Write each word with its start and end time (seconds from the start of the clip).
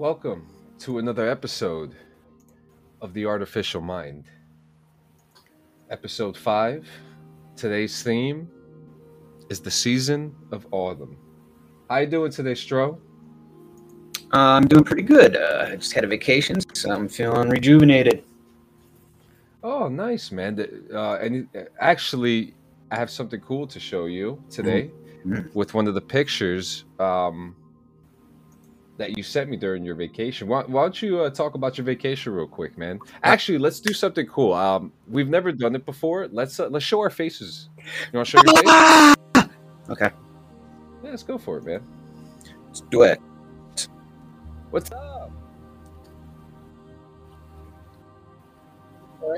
Welcome 0.00 0.46
to 0.78 0.96
another 0.96 1.28
episode 1.28 1.94
of 3.02 3.12
The 3.12 3.26
Artificial 3.26 3.82
Mind. 3.82 4.24
Episode 5.90 6.38
5. 6.38 6.88
Today's 7.54 8.02
theme 8.02 8.48
is 9.50 9.60
the 9.60 9.70
season 9.70 10.34
of 10.52 10.66
autumn. 10.70 11.18
How 11.90 11.98
you 11.98 12.06
doing 12.06 12.32
today, 12.32 12.52
Stro? 12.54 12.96
Uh, 14.32 14.38
I'm 14.38 14.66
doing 14.66 14.84
pretty 14.84 15.02
good. 15.02 15.36
Uh, 15.36 15.66
I 15.68 15.76
just 15.76 15.92
had 15.92 16.04
a 16.04 16.06
vacation, 16.08 16.56
so 16.74 16.90
I'm 16.92 17.06
feeling 17.06 17.50
rejuvenated. 17.50 18.24
Oh, 19.62 19.88
nice, 19.88 20.32
man. 20.32 20.82
Uh, 20.90 21.16
and 21.16 21.46
actually, 21.78 22.54
I 22.90 22.96
have 22.96 23.10
something 23.10 23.40
cool 23.40 23.66
to 23.66 23.78
show 23.78 24.06
you 24.06 24.42
today 24.48 24.90
Mhm. 25.26 25.54
with 25.54 25.74
one 25.74 25.86
of 25.86 25.92
the 25.92 26.00
pictures 26.00 26.86
um, 26.98 27.54
that 29.00 29.16
you 29.16 29.22
sent 29.22 29.48
me 29.48 29.56
during 29.56 29.82
your 29.82 29.94
vacation. 29.94 30.46
Why, 30.46 30.62
why 30.66 30.82
don't 30.82 31.00
you 31.00 31.20
uh, 31.20 31.30
talk 31.30 31.54
about 31.54 31.78
your 31.78 31.86
vacation 31.86 32.34
real 32.34 32.46
quick, 32.46 32.76
man? 32.76 33.00
Actually, 33.22 33.56
let's 33.56 33.80
do 33.80 33.94
something 33.94 34.26
cool. 34.26 34.52
Um, 34.52 34.92
we've 35.08 35.30
never 35.30 35.52
done 35.52 35.74
it 35.74 35.86
before. 35.86 36.28
Let's 36.30 36.60
uh, 36.60 36.68
let's 36.68 36.84
show 36.84 37.00
our 37.00 37.08
faces. 37.08 37.70
You 38.12 38.18
want 38.18 38.28
to 38.28 38.30
show 38.30 38.42
your 38.44 38.56
face? 39.34 39.46
Okay, 39.88 40.10
Yeah, 41.02 41.10
let's 41.10 41.24
go 41.24 41.36
for 41.36 41.56
it, 41.58 41.64
man. 41.64 41.80
let's 42.68 42.82
do 42.92 43.02
it. 43.02 43.18
What's 44.70 44.92
up? 44.92 45.32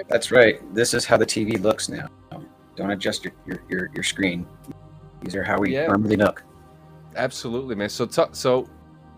That's 0.09 0.31
right. 0.31 0.61
This 0.75 0.93
is 0.93 1.07
how 1.07 1.17
the 1.17 1.25
TV 1.25 1.59
looks 1.63 1.89
now. 1.89 2.09
Don't 2.77 2.91
adjust 2.91 3.25
your, 3.25 3.33
your, 3.47 3.63
your, 3.71 3.91
your 3.95 4.03
screen. 4.03 4.45
These 5.23 5.35
are 5.37 5.43
how 5.45 5.59
we 5.59 5.73
Yeah. 5.73 5.87
normally 5.87 6.17
look. 6.17 6.43
Absolutely, 7.17 7.75
man. 7.77 7.89
So 7.89 8.05
talk. 8.05 8.35
So 8.37 8.69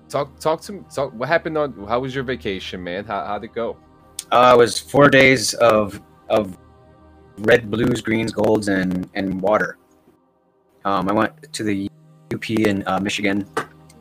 talk. 0.08 0.38
Talk 0.40 0.60
to 0.62 0.72
me. 0.72 0.80
Talk. 0.94 1.12
What 1.14 1.28
happened 1.28 1.58
on? 1.58 1.86
How 1.86 2.00
was 2.00 2.14
your 2.14 2.24
vacation, 2.24 2.83
man? 2.83 3.05
How 3.05 3.24
how'd 3.24 3.44
it 3.44 3.55
go? 3.55 3.77
Uh, 4.30 4.52
it 4.55 4.58
was 4.58 4.78
four 4.78 5.08
days 5.08 5.55
of 5.55 6.00
of 6.28 6.56
red, 7.38 7.70
blues, 7.70 8.00
greens, 8.00 8.32
golds, 8.32 8.69
and 8.69 9.08
and 9.14 9.41
water. 9.41 9.78
Um, 10.84 11.08
I 11.08 11.12
went 11.12 11.52
to 11.52 11.62
the 11.62 11.91
UP 12.32 12.50
in 12.50 12.86
uh, 12.86 13.00
Michigan, 13.00 13.48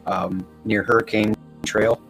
um, 0.06 0.46
near 0.66 0.84
Hurricane 0.84 1.34
Trail, 1.66 2.02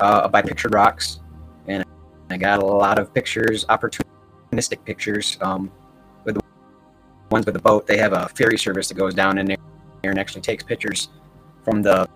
uh, 0.00 0.26
by 0.28 0.42
Pictured 0.42 0.74
Rocks, 0.74 1.20
and 1.68 1.84
I 2.30 2.36
got 2.36 2.60
a 2.60 2.64
lot 2.64 2.98
of 2.98 3.14
pictures, 3.14 3.64
opportunistic 3.66 4.84
pictures. 4.84 5.38
Um, 5.40 5.70
with 6.24 6.34
the 6.34 6.42
ones 7.30 7.46
with 7.46 7.54
the 7.54 7.60
boat, 7.60 7.86
they 7.86 7.98
have 7.98 8.12
a 8.12 8.28
ferry 8.30 8.58
service 8.58 8.88
that 8.88 8.94
goes 8.94 9.14
down 9.14 9.38
in 9.38 9.46
there 9.46 9.58
and 10.02 10.18
actually 10.18 10.42
takes 10.42 10.64
pictures 10.64 11.08
from 11.62 11.82
the 11.82 12.08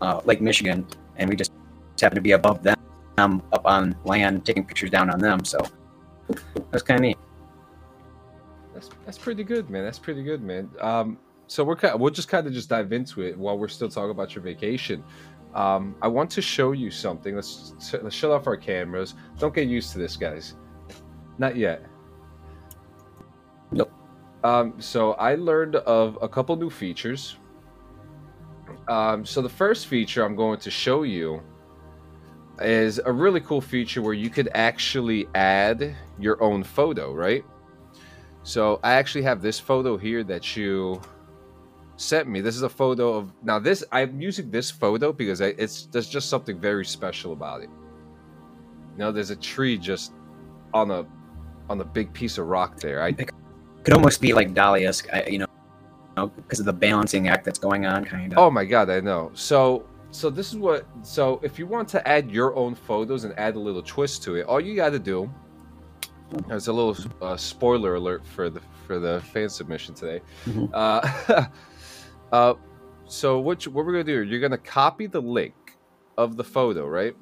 uh, 0.00 0.20
Lake 0.24 0.40
Michigan, 0.40 0.86
and 1.16 1.28
we 1.28 1.36
just 1.36 1.52
happened 2.00 2.16
to 2.16 2.22
be 2.22 2.32
above 2.32 2.62
them 2.62 2.76
um, 3.18 3.42
up 3.52 3.66
on 3.66 3.94
land 4.04 4.46
taking 4.46 4.64
pictures 4.64 4.90
down 4.90 5.10
on 5.10 5.18
them. 5.18 5.44
So 5.44 5.58
that's 6.70 6.82
kind 6.82 6.98
of 7.00 7.02
neat. 7.02 7.18
That's 8.72 8.88
that's 9.04 9.18
pretty 9.18 9.44
good, 9.44 9.68
man. 9.68 9.84
That's 9.84 9.98
pretty 9.98 10.22
good, 10.22 10.42
man. 10.42 10.70
Um, 10.80 11.18
so 11.46 11.64
we're 11.64 11.76
kind 11.76 11.94
of, 11.94 12.00
we'll 12.00 12.12
just 12.12 12.28
kind 12.28 12.46
of 12.46 12.52
just 12.52 12.68
dive 12.68 12.92
into 12.92 13.22
it 13.22 13.36
while 13.36 13.58
we're 13.58 13.68
still 13.68 13.88
talking 13.88 14.12
about 14.12 14.34
your 14.34 14.42
vacation. 14.42 15.02
Um, 15.54 15.96
I 16.00 16.06
want 16.06 16.30
to 16.30 16.42
show 16.42 16.72
you 16.72 16.90
something. 16.90 17.34
Let's 17.34 17.74
let's 18.02 18.14
shut 18.14 18.30
off 18.30 18.46
our 18.46 18.56
cameras. 18.56 19.14
Don't 19.38 19.54
get 19.54 19.66
used 19.66 19.92
to 19.92 19.98
this, 19.98 20.16
guys. 20.16 20.54
Not 21.38 21.56
yet. 21.56 21.84
Nope. 23.72 23.92
Um, 24.44 24.74
so 24.78 25.12
I 25.14 25.34
learned 25.34 25.76
of 25.76 26.18
a 26.22 26.28
couple 26.28 26.56
new 26.56 26.70
features. 26.70 27.36
Um, 28.88 29.24
so 29.24 29.42
the 29.42 29.48
first 29.48 29.86
feature 29.86 30.24
I'm 30.24 30.36
going 30.36 30.58
to 30.60 30.70
show 30.70 31.02
you 31.02 31.42
is 32.60 33.00
a 33.04 33.12
really 33.12 33.40
cool 33.40 33.60
feature 33.60 34.02
where 34.02 34.14
you 34.14 34.30
could 34.30 34.48
actually 34.54 35.26
add 35.34 35.96
your 36.18 36.42
own 36.42 36.62
photo, 36.62 37.12
right? 37.14 37.44
So 38.42 38.80
I 38.82 38.94
actually 38.94 39.22
have 39.22 39.42
this 39.42 39.58
photo 39.58 39.96
here 39.96 40.24
that 40.24 40.56
you 40.56 41.00
sent 41.96 42.28
me. 42.28 42.40
This 42.40 42.56
is 42.56 42.62
a 42.62 42.68
photo 42.68 43.14
of 43.14 43.32
now 43.42 43.58
this 43.58 43.84
I'm 43.92 44.20
using 44.20 44.50
this 44.50 44.70
photo 44.70 45.12
because 45.12 45.40
I, 45.42 45.48
it's 45.58 45.86
there's 45.86 46.08
just 46.08 46.28
something 46.28 46.58
very 46.58 46.84
special 46.84 47.32
about 47.32 47.62
it. 47.62 47.70
You 48.92 48.98
know, 48.98 49.12
there's 49.12 49.30
a 49.30 49.36
tree 49.36 49.76
just 49.76 50.12
on 50.72 50.90
a 50.90 51.06
on 51.68 51.80
a 51.80 51.84
big 51.84 52.12
piece 52.12 52.38
of 52.38 52.46
rock 52.46 52.80
there. 52.80 53.02
I 53.02 53.12
Could 53.12 53.94
almost 53.94 54.20
be 54.20 54.32
like 54.32 54.52
Dali-esque, 54.52 55.08
you 55.30 55.38
know, 55.38 55.46
because 56.14 56.60
of 56.60 56.66
the 56.66 56.72
balancing 56.72 57.28
act 57.28 57.44
that's 57.44 57.58
going 57.58 57.86
on, 57.86 58.04
kind 58.04 58.32
of. 58.32 58.38
Oh 58.38 58.50
my 58.50 58.64
god, 58.64 58.90
I 58.90 59.00
know. 59.00 59.30
So 59.34 59.86
so 60.10 60.28
this 60.28 60.52
is 60.52 60.56
what 60.56 60.86
so 61.02 61.40
if 61.42 61.58
you 61.58 61.66
want 61.66 61.88
to 61.88 62.06
add 62.08 62.30
your 62.30 62.54
own 62.56 62.74
photos 62.74 63.24
and 63.24 63.38
add 63.38 63.56
a 63.56 63.60
little 63.60 63.82
twist 63.82 64.22
to 64.24 64.36
it, 64.36 64.46
all 64.46 64.60
you 64.60 64.74
got 64.74 64.90
to 64.90 64.98
do 64.98 65.30
there's 66.46 66.68
a 66.68 66.72
little 66.72 66.96
uh, 67.22 67.36
spoiler 67.36 67.94
alert 67.94 68.26
for 68.26 68.50
the 68.50 68.60
for 68.86 68.98
the 68.98 69.20
fan 69.32 69.48
submission 69.48 69.94
today. 69.94 70.20
Mhm. 70.46 70.70
Uh, 70.72 71.46
uh, 72.32 72.54
so 73.06 73.40
what 73.40 73.66
you, 73.66 73.72
what 73.72 73.84
we're 73.84 73.92
gonna 73.92 74.04
do? 74.04 74.22
You're 74.22 74.40
gonna 74.40 74.58
copy 74.58 75.06
the 75.06 75.20
link 75.20 75.54
of 76.18 76.36
the 76.36 76.44
photo, 76.44 76.86
right? 76.86 77.14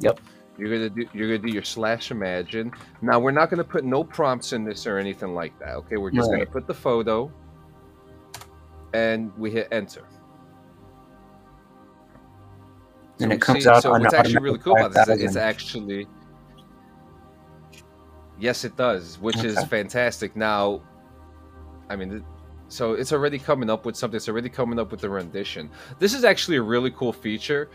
Yep. 0.00 0.20
You're 0.58 0.70
gonna 0.70 0.90
do 0.90 1.06
you're 1.14 1.28
gonna 1.28 1.46
do 1.48 1.52
your 1.52 1.62
slash 1.62 2.10
imagine. 2.10 2.72
Now 3.00 3.18
we're 3.18 3.30
not 3.30 3.48
gonna 3.48 3.64
put 3.64 3.84
no 3.84 4.04
prompts 4.04 4.52
in 4.52 4.64
this 4.64 4.86
or 4.86 4.98
anything 4.98 5.34
like 5.34 5.58
that. 5.60 5.76
Okay, 5.76 5.96
we're 5.96 6.10
just 6.10 6.30
gonna 6.30 6.44
put 6.44 6.66
the 6.66 6.74
photo, 6.74 7.32
and 8.92 9.36
we 9.38 9.50
hit 9.50 9.68
enter. 9.70 10.04
And 13.20 13.32
it 13.32 13.40
comes 13.40 13.64
see- 13.64 13.70
out 13.70 13.82
So 13.82 13.90
what's 13.90 14.14
actually 14.14 14.42
really 14.42 14.58
cool 14.58 14.76
about 14.76 14.92
this 14.92 15.00
is 15.02 15.06
that 15.06 15.20
it's 15.20 15.36
actually 15.36 16.06
yes, 18.38 18.64
it 18.64 18.76
does, 18.76 19.18
which 19.18 19.44
is 19.44 19.62
fantastic. 19.64 20.34
Now, 20.34 20.80
I 21.90 21.96
mean, 21.96 22.24
so 22.68 22.94
it's 22.94 23.12
already 23.12 23.38
coming 23.38 23.68
up 23.68 23.84
with 23.84 23.96
something. 23.96 24.16
It's 24.16 24.28
already 24.28 24.48
coming 24.48 24.78
up 24.78 24.90
with 24.90 25.00
the 25.00 25.10
rendition. 25.10 25.68
This 25.98 26.14
is 26.14 26.24
actually 26.24 26.56
a 26.56 26.62
really 26.62 26.90
cool 26.92 27.12
feature. 27.12 27.68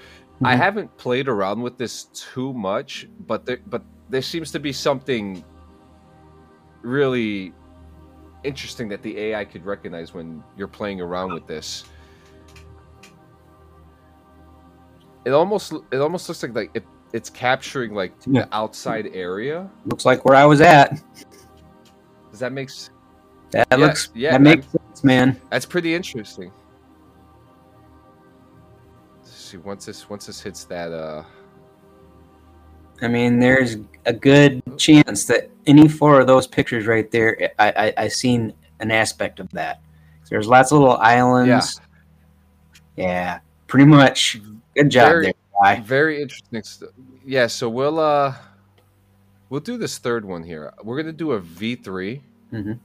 I 0.44 0.56
Mhm. 0.56 0.58
haven't 0.58 0.98
played 0.98 1.28
around 1.28 1.62
with 1.62 1.78
this 1.78 2.06
too 2.06 2.52
much, 2.54 3.08
but 3.28 3.46
there, 3.46 3.60
but 3.68 3.84
there 4.10 4.22
seems 4.24 4.52
to 4.54 4.60
be 4.60 4.72
something 4.74 5.44
really 6.82 7.54
interesting 8.46 8.88
that 8.90 9.02
the 9.02 9.18
AI 9.18 9.44
could 9.46 9.66
recognize 9.66 10.14
when 10.14 10.44
you're 10.58 10.68
playing 10.68 11.02
around 11.02 11.34
with 11.34 11.48
this. 11.48 11.86
It 15.26 15.32
almost 15.32 15.74
it 15.92 15.98
almost 15.98 16.30
looks 16.30 16.44
like 16.44 16.54
like 16.56 16.72
it, 16.76 16.86
it's 17.12 17.30
capturing 17.30 17.94
like 17.94 18.14
Yeah. 18.28 18.44
the 18.44 18.56
outside 18.56 19.10
area. 19.14 19.70
Looks 19.86 20.06
like 20.06 20.24
where 20.26 20.36
I 20.36 20.46
was 20.46 20.62
at. 20.62 21.02
Does 22.30 22.40
that 22.40 22.52
make 22.54 22.70
That 23.52 23.68
Yeah, 23.72 23.78
looks. 23.78 24.10
yeah, 24.14 24.32
that 24.32 24.42
makes 24.42 24.68
sense, 24.68 25.04
man. 25.04 25.42
That's 25.50 25.66
pretty 25.66 25.96
interesting. 25.96 26.52
Let's 29.18 29.32
see 29.32 29.58
once 29.58 29.86
this 29.86 30.10
once 30.10 30.28
this 30.28 30.42
hits 30.42 30.66
that 30.66 30.92
uh 30.92 31.24
I 33.02 33.08
mean, 33.08 33.40
there's 33.40 33.78
a 34.06 34.14
good 34.14 34.62
chance 34.78 35.26
that 35.26 35.50
any 35.68 35.88
four 35.88 36.20
of 36.22 36.28
those 36.28 36.48
pictures 36.48 36.86
right 36.86 37.10
there, 37.12 37.52
I 37.60 37.72
I, 37.72 37.94
I 38.04 38.08
seen 38.08 38.54
an 38.80 38.92
aspect 38.92 39.40
of 39.40 39.50
that. 39.52 39.82
There's 40.30 40.48
lots 40.48 40.72
of 40.72 40.80
little 40.80 40.98
islands. 40.98 41.80
Yeah, 42.96 43.04
yeah 43.06 43.40
pretty 43.68 43.86
much. 43.86 44.40
Good 44.76 44.90
job 44.90 45.08
Very- 45.10 45.24
there, 45.26 45.34
guy. 45.64 45.80
very 45.82 46.22
interesting 46.22 46.62
st- 46.64 46.92
yeah 47.26 47.48
so 47.48 47.70
we'll 47.70 47.98
uh 48.00 48.36
we'll 49.50 49.62
do 49.62 49.78
this 49.78 49.98
third 49.98 50.26
one 50.26 50.44
here 50.44 50.72
we're 50.84 50.98
gonna 51.02 51.14
do 51.14 51.32
a 51.32 51.40
v3 51.42 52.22
Mhm. 52.54 52.78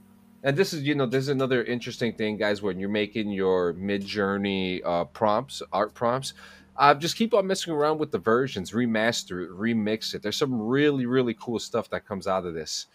and 0.43 0.57
this 0.57 0.71
is 0.73 0.81
you 0.83 0.95
know 0.95 1.05
this 1.05 1.23
is 1.23 1.27
another 1.29 1.63
interesting 1.65 2.13
thing 2.13 2.37
guys 2.37 2.61
when 2.61 2.79
you're 2.79 2.89
making 2.89 3.29
your 3.29 3.73
Midjourney 3.73 4.81
uh 4.85 5.03
prompts 5.05 5.61
art 5.73 5.93
prompts 5.93 6.33
uh, 6.77 6.93
just 6.93 7.15
keep 7.15 7.33
on 7.33 7.45
messing 7.45 7.73
around 7.73 7.99
with 7.99 8.11
the 8.11 8.17
versions 8.17 8.71
remaster 8.71 9.43
it 9.45 9.49
remix 9.51 10.13
it 10.13 10.21
there's 10.23 10.37
some 10.37 10.59
really 10.61 11.05
really 11.05 11.35
cool 11.39 11.59
stuff 11.59 11.89
that 11.89 12.05
comes 12.05 12.27
out 12.27 12.45
of 12.45 12.53
this 12.53 12.87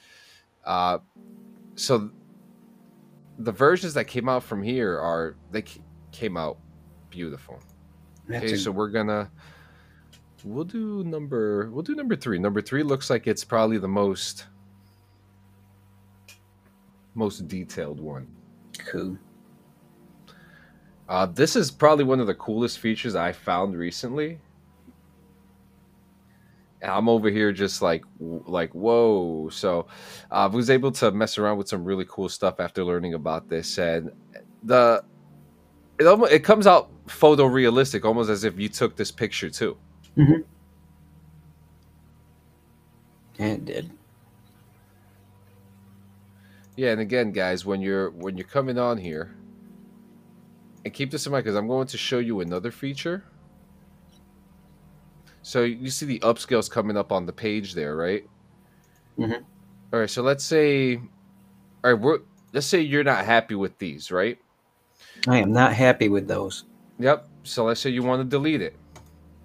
uh 0.64 0.98
so 1.74 2.10
the 3.40 3.52
versions 3.52 3.92
that 3.94 4.06
came 4.06 4.28
out 4.28 4.42
from 4.42 4.62
here 4.62 4.98
are 4.98 5.36
they 5.50 5.62
c- 5.62 5.82
came 6.10 6.36
out 6.36 6.56
beautiful 7.10 7.60
That's 8.26 8.44
Okay, 8.44 8.54
a- 8.54 8.58
so 8.58 8.70
we're 8.70 8.88
gonna 8.88 9.30
we'll 10.44 10.64
do 10.64 11.04
number 11.04 11.68
we'll 11.70 11.82
do 11.82 11.94
number 11.94 12.14
three. 12.16 12.38
Number 12.38 12.62
three 12.62 12.82
looks 12.82 13.10
like 13.10 13.26
it's 13.26 13.44
probably 13.44 13.78
the 13.78 13.88
most 13.88 14.46
most 17.14 17.48
detailed 17.48 18.00
one. 18.00 18.26
cool. 18.78 19.16
Uh, 21.08 21.26
this 21.26 21.54
is 21.54 21.70
probably 21.70 22.04
one 22.04 22.20
of 22.20 22.26
the 22.26 22.34
coolest 22.34 22.78
features 22.80 23.14
I 23.14 23.32
found 23.32 23.76
recently. 23.76 24.40
And 26.82 26.90
I'm 26.90 27.08
over 27.08 27.30
here 27.30 27.52
just 27.52 27.80
like 27.82 28.04
like 28.20 28.72
whoa. 28.74 29.48
So 29.50 29.86
uh, 30.30 30.34
I 30.34 30.46
was 30.46 30.68
able 30.70 30.92
to 30.92 31.10
mess 31.12 31.38
around 31.38 31.58
with 31.58 31.68
some 31.68 31.84
really 31.84 32.04
cool 32.08 32.28
stuff 32.28 32.60
after 32.60 32.84
learning 32.84 33.14
about 33.14 33.48
this, 33.48 33.78
and 33.78 34.10
the 34.64 35.04
it 35.98 36.06
almost 36.06 36.32
it 36.32 36.40
comes 36.44 36.66
out 36.66 36.90
photorealistic, 37.06 38.04
almost 38.04 38.30
as 38.30 38.44
if 38.44 38.58
you 38.58 38.68
took 38.68 38.96
this 38.96 39.10
picture 39.10 39.48
too. 39.48 39.76
Yeah, 43.38 43.46
it 43.46 43.64
did. 43.64 43.90
Yeah, 46.76 46.92
and 46.92 47.00
again, 47.00 47.32
guys, 47.32 47.64
when 47.64 47.80
you're 47.80 48.10
when 48.10 48.36
you're 48.36 48.46
coming 48.46 48.78
on 48.78 48.98
here, 48.98 49.35
and 50.86 50.94
keep 50.94 51.10
this 51.12 51.26
in 51.26 51.32
mind 51.32 51.44
because 51.44 51.56
I'm 51.56 51.68
going 51.68 51.88
to 51.88 51.98
show 51.98 52.20
you 52.20 52.40
another 52.40 52.70
feature. 52.72 53.24
So 55.42 55.64
you 55.64 55.90
see 55.90 56.06
the 56.06 56.20
upscales 56.20 56.70
coming 56.70 56.96
up 56.96 57.12
on 57.12 57.26
the 57.26 57.34
page 57.34 57.74
there, 57.74 57.96
right? 57.96 58.24
Mm-hmm. 59.18 59.42
All 59.92 60.00
right. 60.00 60.10
So 60.10 60.22
let's 60.22 60.44
say, 60.44 60.96
all 61.84 61.92
right, 61.94 62.00
we're 62.00 62.20
let's 62.54 62.66
say 62.68 62.80
you're 62.80 63.04
not 63.04 63.24
happy 63.24 63.56
with 63.56 63.78
these, 63.78 64.12
right? 64.12 64.38
I 65.28 65.38
am 65.38 65.52
not 65.52 65.74
happy 65.74 66.08
with 66.08 66.28
those. 66.28 66.64
Yep. 67.00 67.28
So 67.44 67.64
let's 67.64 67.80
say 67.80 67.90
you 67.90 68.04
want 68.04 68.20
to 68.22 68.24
delete 68.28 68.62
it. 68.62 68.80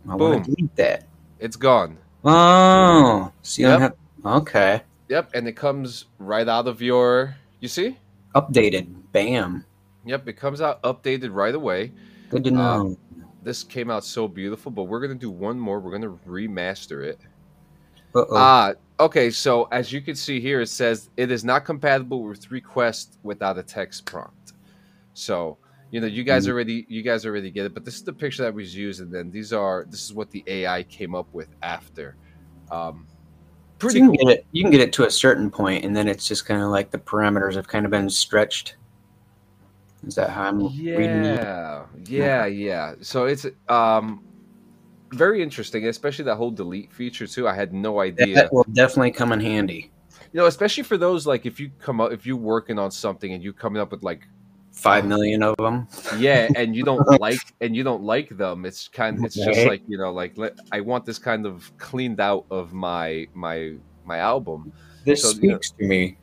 I 0.10 0.16
Boom. 0.18 0.32
want 0.32 0.46
to 0.46 0.52
delete 0.52 0.76
that. 0.78 1.10
It's 1.40 1.58
gone. 1.58 2.00
Oh, 2.24 3.32
so 3.42 3.64
don't 3.64 3.80
Yep. 3.80 3.80
have. 3.80 3.96
Okay, 4.26 4.84
Yep, 5.10 5.32
and 5.34 5.48
it 5.48 5.54
comes 5.58 6.06
right 6.20 6.48
out 6.48 6.68
of 6.68 6.82
your. 6.82 7.36
You 7.60 7.68
see? 7.68 7.98
updated. 8.36 8.88
Bam. 9.12 9.66
Yep, 10.06 10.28
it 10.28 10.34
comes 10.34 10.62
out 10.62 10.82
updated 10.84 11.34
right 11.34 11.54
away. 11.56 11.92
Good 12.30 12.44
to 12.46 12.50
Uh, 12.52 12.54
know. 12.54 12.98
This 13.44 13.64
came 13.64 13.90
out 13.90 14.04
so 14.06 14.28
beautiful, 14.28 14.72
but 14.72 14.84
we're 14.84 15.00
gonna 15.00 15.16
do 15.16 15.32
one 15.32 15.60
more. 15.60 15.80
We're 15.80 15.92
gonna 15.92 16.18
remaster 16.28 17.04
it. 17.04 17.20
Uh 18.14 18.20
oh. 18.20 18.28
Ah, 18.36 18.74
okay. 19.00 19.30
So 19.32 19.64
as 19.72 19.92
you 19.92 20.02
can 20.02 20.16
see 20.16 20.40
here, 20.40 20.62
it 20.62 20.68
says 20.68 21.10
it 21.18 21.32
is 21.32 21.44
not 21.44 21.66
compatible 21.66 22.24
with 22.24 22.52
request 22.52 23.18
without 23.24 23.58
a 23.58 23.64
text 23.64 24.06
prompt. 24.06 24.54
So 25.14 25.58
you 25.92 26.00
know, 26.00 26.08
you 26.08 26.24
guys 26.24 26.46
Mhm. 26.46 26.52
already 26.52 26.86
you 26.88 27.02
guys 27.02 27.26
already 27.26 27.52
get 27.52 27.66
it, 27.66 27.74
but 27.74 27.84
this 27.84 27.96
is 27.96 28.04
the 28.04 28.14
picture 28.14 28.44
that 28.44 28.54
was 28.54 28.76
used, 28.76 29.02
and 29.02 29.12
then 29.12 29.30
these 29.32 29.52
are 29.54 29.86
this 29.90 30.04
is 30.06 30.14
what 30.14 30.32
the 30.32 30.44
AI 30.48 30.84
came 30.84 31.16
up 31.16 31.28
with 31.34 31.50
after. 31.62 32.16
Um, 32.70 33.08
So 33.82 33.88
pretty 33.88 34.00
you 34.00 34.08
cool. 34.08 34.18
can 34.18 34.28
get 34.28 34.38
it. 34.38 34.46
You 34.52 34.64
can 34.64 34.72
get 34.72 34.82
it 34.82 34.94
to 34.94 35.06
a 35.06 35.12
certain 35.12 35.50
point, 35.50 35.84
and 35.84 35.96
then 35.96 36.08
it's 36.08 36.28
just 36.28 36.46
kind 36.46 36.62
of 36.62 36.70
like 36.70 36.92
the 36.92 37.00
parameters 37.00 37.56
have 37.56 37.68
kind 37.68 37.86
of 37.86 37.92
been 37.92 38.10
stretched. 38.10 38.76
Is 40.06 40.16
that 40.16 40.30
how 40.32 40.44
I'm 40.50 40.60
reading 40.60 41.26
it? 41.26 41.44
Yeah, 41.44 41.86
yeah, 42.06 42.46
yeah. 42.46 42.94
So 43.02 43.26
it's 43.26 43.46
um 43.70 44.24
very 45.14 45.44
interesting, 45.44 45.88
especially 45.88 46.26
that 46.26 46.36
whole 46.38 46.52
delete 46.52 46.92
feature 46.92 47.28
too. 47.28 47.48
I 47.48 47.54
had 47.54 47.74
no 47.74 48.00
idea. 48.00 48.36
that 48.36 48.54
will 48.54 48.64
definitely 48.72 49.12
come 49.12 49.32
in 49.32 49.40
handy. 49.40 49.92
You 50.34 50.40
know, 50.40 50.46
especially 50.46 50.84
for 50.84 50.98
those 50.98 51.28
like 51.28 51.46
if 51.46 51.60
you 51.60 51.72
come 51.80 52.00
up 52.02 52.12
if 52.12 52.26
you're 52.26 52.38
working 52.38 52.80
on 52.80 52.90
something 52.92 53.34
and 53.34 53.44
you're 53.44 53.54
coming 53.54 53.82
up 53.82 53.92
with 53.92 54.04
like 54.04 54.28
Five 54.74 55.06
million 55.06 55.44
of 55.44 55.58
them. 55.58 55.86
yeah 56.18 56.48
and 56.56 56.74
you 56.74 56.84
don't 56.86 57.06
like 57.20 57.40
and 57.60 57.76
you 57.76 57.84
don't 57.84 58.04
like 58.04 58.30
them 58.38 58.66
it's 58.66 58.88
kind 58.88 59.24
it's 59.26 59.36
just 59.36 59.68
like 59.68 59.82
you 59.86 59.98
know 59.98 60.14
like 60.14 60.38
let, 60.38 60.58
i 60.72 60.80
want 60.80 61.06
this 61.06 61.20
kind 61.20 61.46
of 61.46 61.70
cleaned 61.78 62.22
out 62.22 62.46
of 62.50 62.72
my 62.72 63.28
my 63.34 63.76
my 64.06 64.20
album 64.20 64.72
This 65.04 65.24
So, 65.24 65.32
you 65.42 65.50
know- 65.50 65.56
speaks 65.56 65.72
to 65.72 65.84
me. 65.86 66.18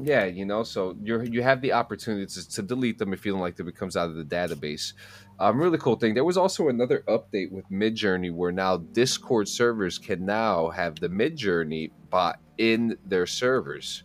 Yeah 0.00 0.24
you 0.24 0.44
know 0.44 0.62
so 0.62 0.96
you're 1.02 1.24
you 1.24 1.42
have 1.42 1.60
the 1.60 1.72
opportunity 1.72 2.26
to, 2.26 2.48
to 2.48 2.62
delete 2.62 2.98
them 2.98 3.12
if 3.12 3.26
you 3.26 3.32
don't 3.32 3.40
like 3.40 3.56
them 3.56 3.68
it 3.68 3.76
comes 3.76 3.96
out 3.96 4.08
of 4.08 4.14
the 4.16 4.24
database. 4.24 4.92
Um 5.40 5.60
really 5.60 5.78
cool 5.78 5.96
thing 5.96 6.14
there 6.14 6.24
was 6.24 6.36
also 6.36 6.68
another 6.68 7.02
update 7.08 7.50
with 7.50 7.68
midjourney 7.70 8.32
where 8.32 8.52
now 8.52 8.76
discord 8.76 9.48
servers 9.48 9.98
can 9.98 10.24
now 10.24 10.68
have 10.68 10.96
the 10.96 11.08
midjourney 11.08 11.90
bot 12.10 12.38
in 12.58 12.96
their 13.06 13.26
servers. 13.26 14.04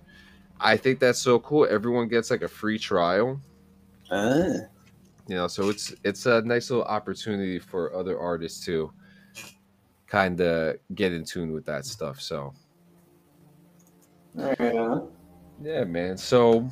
I 0.59 0.77
think 0.77 0.99
that's 0.99 1.19
so 1.19 1.39
cool 1.39 1.67
everyone 1.69 2.07
gets 2.07 2.31
like 2.31 2.41
a 2.41 2.47
free 2.47 2.79
trial. 2.79 3.39
Ah. 4.11 4.53
you 5.27 5.35
know 5.35 5.47
so 5.47 5.69
it's 5.69 5.93
it's 6.03 6.25
a 6.25 6.41
nice 6.41 6.69
little 6.69 6.85
opportunity 6.85 7.59
for 7.59 7.95
other 7.95 8.19
artists 8.19 8.65
to 8.65 8.91
kind 10.07 10.39
of 10.41 10.77
get 10.93 11.13
in 11.13 11.23
tune 11.23 11.51
with 11.51 11.65
that 11.65 11.85
stuff 11.85 12.19
so. 12.19 12.53
Yeah 14.35 14.99
man 15.63 16.17
so 16.17 16.67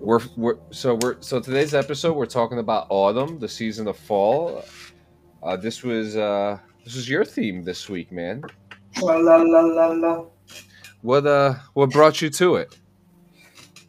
we're, 0.00 0.20
we're 0.34 0.56
so 0.70 0.98
we're 1.02 1.20
so 1.20 1.38
today's 1.38 1.74
episode 1.74 2.14
we're 2.14 2.24
talking 2.24 2.58
about 2.58 2.86
autumn 2.88 3.38
the 3.38 3.48
season 3.48 3.86
of 3.86 3.98
fall 3.98 4.64
uh 5.42 5.56
this 5.56 5.82
was 5.82 6.16
uh 6.16 6.58
this 6.84 6.94
was 6.94 7.06
your 7.06 7.22
theme 7.22 7.62
this 7.62 7.90
week 7.90 8.10
man 8.10 8.42
La 9.02 9.14
la 9.16 9.36
la 9.36 9.60
la 9.60 9.86
la. 9.88 10.24
what 11.02 11.26
uh 11.26 11.54
what 11.74 11.90
brought 11.90 12.22
you 12.22 12.30
to 12.30 12.56
it 12.56 12.74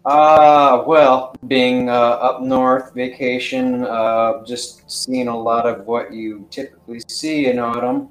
Uh, 0.05 0.83
well, 0.87 1.35
being 1.47 1.89
uh, 1.89 1.93
up 1.93 2.41
north, 2.41 2.93
vacation, 2.95 3.83
uh, 3.83 4.43
just 4.45 4.89
seeing 4.89 5.27
a 5.27 5.37
lot 5.37 5.67
of 5.67 5.85
what 5.85 6.11
you 6.13 6.47
typically 6.49 7.01
see 7.09 7.47
in 7.47 7.59
autumn. 7.59 8.09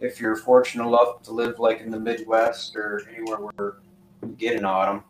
If 0.00 0.20
you're 0.20 0.34
fortunate 0.36 0.86
enough 0.86 1.22
to 1.22 1.30
live 1.30 1.60
like 1.60 1.80
in 1.80 1.92
the 1.92 2.00
Midwest 2.00 2.74
or 2.74 3.02
anywhere 3.08 3.38
where 3.38 3.74
you 4.22 4.34
get 4.36 4.56
an 4.56 4.64
autumn. 4.64 5.04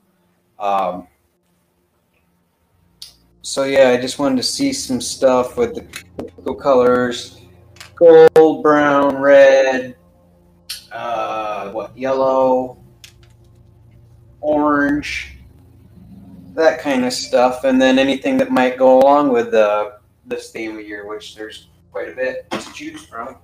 Um, 0.58 1.06
so 3.42 3.64
yeah, 3.64 3.90
I 3.90 3.96
just 3.96 4.18
wanted 4.18 4.36
to 4.36 4.42
see 4.42 4.72
some 4.72 5.00
stuff 5.00 5.56
with 5.56 5.74
the 5.74 5.82
typical 6.22 6.54
colors: 6.54 7.40
gold, 7.94 8.62
brown, 8.62 9.16
red, 9.16 9.96
uh, 10.92 11.70
what 11.70 11.96
yellow, 11.96 12.78
orange 14.40 15.34
that 16.54 16.80
kind 16.80 17.04
of 17.04 17.12
stuff, 17.12 17.62
and 17.64 17.80
then 17.80 17.98
anything 18.00 18.36
that 18.36 18.50
might 18.50 18.76
go 18.76 18.98
along 18.98 19.30
with 19.32 19.54
uh, 19.54 19.92
this 20.26 20.50
theme 20.50 20.76
of 20.76 20.84
year, 20.84 21.06
which 21.06 21.36
there's 21.36 21.68
quite 21.92 22.08
a 22.08 22.12
bit 22.16 22.50
to 22.50 22.72
choose 22.72 23.04
from. 23.06 23.36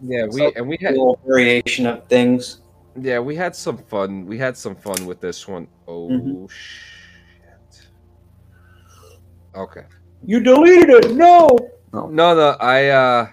yeah 0.00 0.24
we 0.26 0.38
So- 0.40 0.52
and 0.56 0.66
we 0.66 0.76
A 0.78 0.84
had 0.84 0.92
little 0.92 1.20
variation 1.26 1.86
of 1.86 2.06
things. 2.08 2.60
Yeah 3.00 3.18
we 3.18 3.34
had 3.34 3.54
some 3.56 3.76
fun 3.78 4.24
we 4.26 4.38
had 4.38 4.56
some 4.56 4.74
fun 4.76 5.06
with 5.06 5.20
this 5.20 5.46
one. 5.48 5.66
Oh 5.88 6.08
Mhm. 6.08 6.50
shit 6.50 7.88
okay 9.54 9.84
You 10.26 10.40
deleted 10.40 10.90
it. 10.90 11.14
No. 11.14 11.48
No, 11.92 12.08
no, 12.34 12.56
I 12.60 12.88
uh 12.88 13.28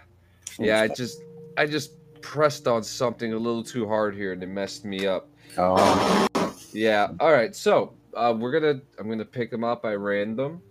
yeah, 0.60 0.82
I 0.82 0.88
just 0.88 1.20
I 1.58 1.66
just 1.66 1.92
pressed 2.22 2.68
on 2.68 2.84
something 2.84 3.34
a 3.34 3.38
little 3.38 3.64
too 3.64 3.88
hard 3.88 4.14
here 4.16 4.34
and 4.34 4.44
it 4.44 4.48
messed 4.48 4.86
me 4.86 5.08
up. 5.08 5.28
Oh, 5.58 6.28
Yeah. 6.74 7.08
All 7.20 7.32
right. 7.32 7.56
So, 7.56 7.94
uh 8.14 8.36
we're 8.38 8.52
going 8.52 8.78
to 8.78 8.82
I'm 9.00 9.08
going 9.08 9.20
to 9.20 9.26
pick 9.26 9.50
them 9.52 9.64
up 9.64 9.82
by 9.82 9.96
random. 9.96 10.62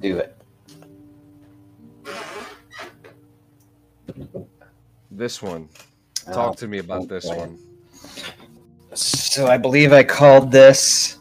do 0.00 0.18
it. 0.18 0.36
This 5.10 5.42
one. 5.42 5.68
Talk 6.32 6.52
Oh, 6.52 6.54
to 6.54 6.68
me 6.68 6.78
about 6.78 7.08
this 7.08 7.24
okay. 7.26 7.36
one. 7.38 7.58
So 8.94 9.46
I 9.46 9.56
believe 9.56 9.92
I 9.92 10.02
called 10.02 10.50
this, 10.50 11.18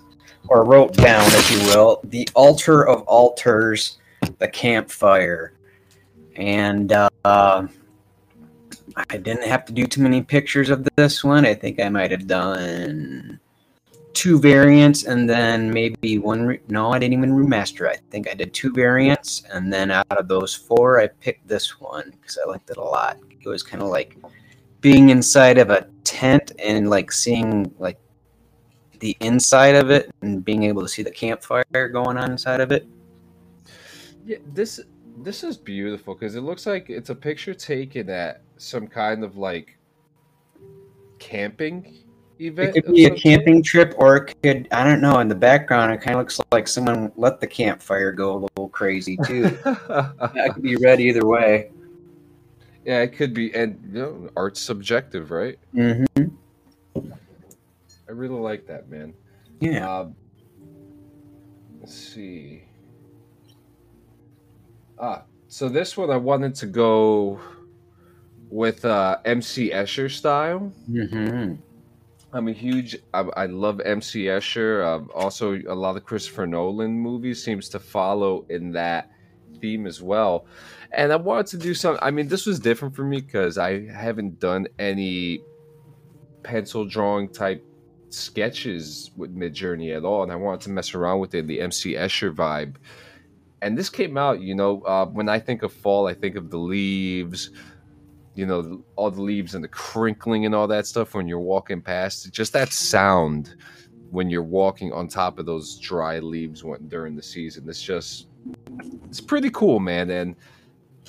or 0.47 0.63
wrote 0.63 0.93
down, 0.93 1.25
if 1.27 1.51
you 1.51 1.59
will, 1.67 1.99
the 2.05 2.27
altar 2.33 2.87
of 2.87 3.01
altars, 3.03 3.97
the 4.39 4.47
campfire, 4.47 5.53
and 6.35 6.91
uh, 6.91 7.09
I 7.25 9.17
didn't 9.17 9.47
have 9.47 9.65
to 9.65 9.73
do 9.73 9.85
too 9.85 10.01
many 10.01 10.21
pictures 10.21 10.69
of 10.69 10.87
this 10.95 11.23
one. 11.23 11.45
I 11.45 11.53
think 11.53 11.79
I 11.79 11.89
might 11.89 12.09
have 12.11 12.25
done 12.25 13.39
two 14.13 14.39
variants, 14.39 15.03
and 15.03 15.29
then 15.29 15.71
maybe 15.71 16.17
one. 16.17 16.47
Re- 16.47 16.61
no, 16.69 16.91
I 16.91 16.97
didn't 16.97 17.13
even 17.13 17.31
remaster. 17.31 17.87
I 17.87 17.97
think 18.09 18.27
I 18.27 18.33
did 18.33 18.53
two 18.53 18.71
variants, 18.73 19.43
and 19.51 19.71
then 19.71 19.91
out 19.91 20.05
of 20.09 20.27
those 20.27 20.55
four, 20.55 20.99
I 20.99 21.07
picked 21.07 21.47
this 21.47 21.79
one 21.79 22.11
because 22.19 22.39
I 22.43 22.49
liked 22.49 22.71
it 22.71 22.77
a 22.77 22.83
lot. 22.83 23.17
It 23.39 23.47
was 23.47 23.61
kind 23.61 23.83
of 23.83 23.89
like 23.89 24.17
being 24.81 25.09
inside 25.09 25.57
of 25.57 25.69
a 25.69 25.87
tent 26.03 26.51
and 26.63 26.89
like 26.89 27.11
seeing 27.11 27.73
like 27.79 27.99
the 28.99 29.15
inside 29.19 29.75
of 29.75 29.89
it 29.89 30.11
and 30.21 30.43
being 30.43 30.63
able 30.63 30.81
to 30.81 30.87
see 30.87 31.03
the 31.03 31.11
campfire 31.11 31.89
going 31.89 32.17
on 32.17 32.31
inside 32.31 32.61
of 32.61 32.71
it. 32.71 32.87
Yeah, 34.25 34.37
this 34.53 34.79
this 35.19 35.43
is 35.43 35.57
beautiful 35.57 36.15
cuz 36.15 36.35
it 36.35 36.41
looks 36.41 36.65
like 36.65 36.89
it's 36.89 37.09
a 37.09 37.15
picture 37.15 37.53
taken 37.53 38.09
at 38.09 38.41
some 38.57 38.87
kind 38.87 39.23
of 39.23 39.37
like 39.37 39.77
camping 41.19 42.03
event. 42.39 42.75
It 42.75 42.85
could 42.85 42.93
be 42.93 43.05
a 43.05 43.15
camping 43.15 43.63
trip 43.63 43.95
or 43.97 44.17
it 44.17 44.35
could 44.43 44.67
I 44.71 44.83
don't 44.83 45.01
know, 45.01 45.19
in 45.19 45.27
the 45.27 45.35
background 45.35 45.91
it 45.91 46.01
kind 46.01 46.15
of 46.15 46.19
looks 46.19 46.39
like 46.51 46.67
someone 46.67 47.11
let 47.15 47.39
the 47.39 47.47
campfire 47.47 48.11
go 48.11 48.35
a 48.35 48.39
little 48.45 48.69
crazy 48.69 49.17
too. 49.25 49.43
that 49.63 50.51
could 50.53 50.63
be 50.63 50.75
read 50.75 50.99
either 50.99 51.25
way. 51.25 51.71
Yeah, 52.87 53.01
it 53.01 53.09
could 53.17 53.33
be 53.33 53.53
and 53.53 53.77
you 53.91 53.99
know, 53.99 54.29
art's 54.37 54.61
subjective, 54.61 55.29
right? 55.29 55.59
hmm 55.73 56.05
I 56.95 58.13
really 58.13 58.39
like 58.39 58.65
that, 58.67 58.89
man. 58.89 59.13
Yeah. 59.59 59.99
Um, 59.99 60.15
let's 61.81 61.93
see. 61.93 62.63
Ah, 64.97 65.25
so 65.49 65.67
this 65.67 65.97
one 65.97 66.09
I 66.09 66.15
wanted 66.15 66.55
to 66.55 66.65
go 66.65 67.41
with 68.49 68.85
uh, 68.85 69.17
MC 69.25 69.71
Escher 69.71 70.09
style. 70.09 70.71
hmm 70.85 71.55
I'm 72.31 72.47
a 72.47 72.53
huge. 72.53 72.97
I, 73.13 73.21
I 73.35 73.45
love 73.47 73.81
MC 73.81 74.25
Escher. 74.25 74.85
Um, 74.85 75.09
also, 75.13 75.59
a 75.67 75.75
lot 75.75 75.97
of 75.97 76.05
Christopher 76.05 76.47
Nolan 76.47 76.97
movies 76.97 77.43
seems 77.43 77.67
to 77.69 77.79
follow 77.79 78.45
in 78.49 78.71
that 78.71 79.09
theme 79.59 79.85
as 79.85 80.01
well. 80.01 80.45
And 80.91 81.11
I 81.11 81.17
wanted 81.17 81.47
to 81.47 81.57
do 81.57 81.73
something. 81.73 82.03
I 82.03 82.11
mean, 82.11 82.27
this 82.27 82.45
was 82.45 82.59
different 82.59 82.95
for 82.95 83.03
me 83.03 83.21
because 83.21 83.57
I 83.57 83.87
haven't 83.87 84.39
done 84.39 84.67
any 84.79 85.41
pencil 86.43 86.85
drawing 86.85 87.29
type 87.29 87.63
sketches 88.09 89.11
with 89.17 89.35
Midjourney 89.35 89.95
at 89.95 90.05
all, 90.05 90.23
and 90.23 90.31
I 90.31 90.35
wanted 90.35 90.61
to 90.61 90.69
mess 90.69 90.93
around 90.93 91.19
with 91.19 91.35
it, 91.35 91.47
the 91.47 91.61
MC 91.61 91.93
Escher 91.93 92.33
vibe. 92.33 92.75
And 93.61 93.77
this 93.77 93.89
came 93.89 94.17
out, 94.17 94.39
you 94.39 94.55
know, 94.55 94.81
uh, 94.81 95.05
when 95.07 95.29
I 95.29 95.39
think 95.39 95.63
of 95.63 95.73
fall, 95.73 96.07
I 96.07 96.13
think 96.13 96.35
of 96.35 96.49
the 96.49 96.57
leaves, 96.57 97.49
you 98.35 98.45
know, 98.45 98.83
all 98.95 99.09
the 99.09 99.21
leaves 99.21 99.55
and 99.55 99.63
the 99.63 99.67
crinkling 99.67 100.45
and 100.45 100.53
all 100.53 100.67
that 100.67 100.85
stuff 100.85 101.15
when 101.15 101.27
you're 101.27 101.39
walking 101.39 101.81
past. 101.81 102.31
Just 102.31 102.53
that 102.53 102.71
sound 102.71 103.55
when 104.11 104.29
you're 104.29 104.43
walking 104.43 104.93
on 104.93 105.07
top 105.07 105.39
of 105.39 105.45
those 105.45 105.77
dry 105.79 106.19
leaves 106.19 106.63
when, 106.63 106.87
during 106.87 107.15
the 107.15 107.23
season. 107.23 107.67
It's 107.67 107.81
just, 107.81 108.26
it's 109.05 109.21
pretty 109.21 109.49
cool, 109.49 109.79
man. 109.79 110.09
And 110.09 110.35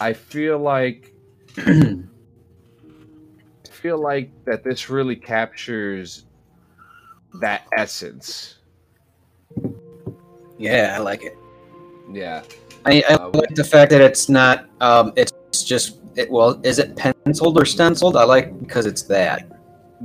I 0.01 0.13
feel 0.13 0.59
like 0.59 1.13
I 1.57 2.03
feel 3.71 4.01
like 4.01 4.31
that 4.45 4.65
this 4.65 4.91
really 4.91 5.17
captures 5.17 6.25
that 7.41 7.67
essence. 7.77 8.59
Yeah, 10.59 10.95
I 10.97 11.01
like 11.01 11.23
it. 11.23 11.37
Yeah. 12.11 12.43
I, 12.85 13.03
I 13.09 13.15
Uh, 13.15 13.31
like 13.35 13.55
the 13.55 13.65
fact 13.65 13.91
that 13.91 14.01
it's 14.01 14.29
not. 14.29 14.69
Um, 14.81 15.13
it's 15.17 15.33
just. 15.65 15.99
It, 16.17 16.31
well, 16.31 16.61
is 16.65 16.79
it 16.81 16.97
penciled 16.97 17.57
or 17.61 17.65
stenciled? 17.65 18.17
I 18.17 18.25
like 18.25 18.59
because 18.59 18.87
it's 18.87 19.03
that. 19.03 19.47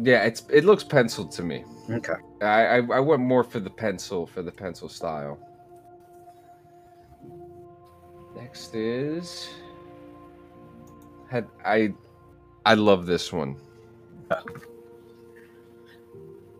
Yeah, 0.01 0.24
it's 0.24 0.44
it 0.51 0.63
looks 0.63 0.84
penciled 0.84 1.32
to 1.34 1.44
me. 1.44 1.63
Okay. 1.89 2.13
I, 2.42 2.65
I 2.65 2.77
I 2.77 3.00
went 3.00 3.22
more 3.22 3.44
for 3.44 3.60
the 3.60 3.70
pencil 3.70 4.27
for 4.27 4.42
the 4.42 4.51
pencil 4.51 4.89
style. 4.89 5.39
Next 8.43 8.75
is 8.75 9.50
had 11.29 11.47
I 11.63 11.93
I 12.65 12.73
love 12.73 13.05
this 13.05 13.31
one. 13.31 13.55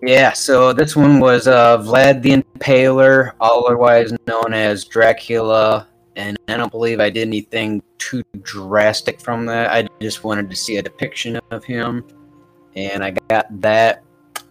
Yeah. 0.02 0.32
So 0.32 0.72
this 0.72 0.96
one 0.96 1.20
was 1.20 1.46
uh, 1.46 1.80
Vlad 1.80 2.22
the 2.22 2.42
Impaler, 2.42 3.34
otherwise 3.42 4.14
known 4.28 4.54
as 4.54 4.86
Dracula, 4.86 5.90
and 6.16 6.38
I 6.48 6.56
don't 6.56 6.72
believe 6.72 7.02
I 7.02 7.10
did 7.10 7.28
anything 7.28 7.84
too 7.98 8.24
drastic 8.44 9.20
from 9.20 9.46
that. 9.48 9.70
I 9.70 9.86
just 10.02 10.24
wanted 10.24 10.50
to 10.52 10.56
see 10.56 10.78
a 10.78 10.82
depiction 10.82 11.38
of 11.52 11.66
him, 11.66 12.06
and 12.78 13.04
I 13.04 13.12
got 13.30 13.46
that. 13.60 14.04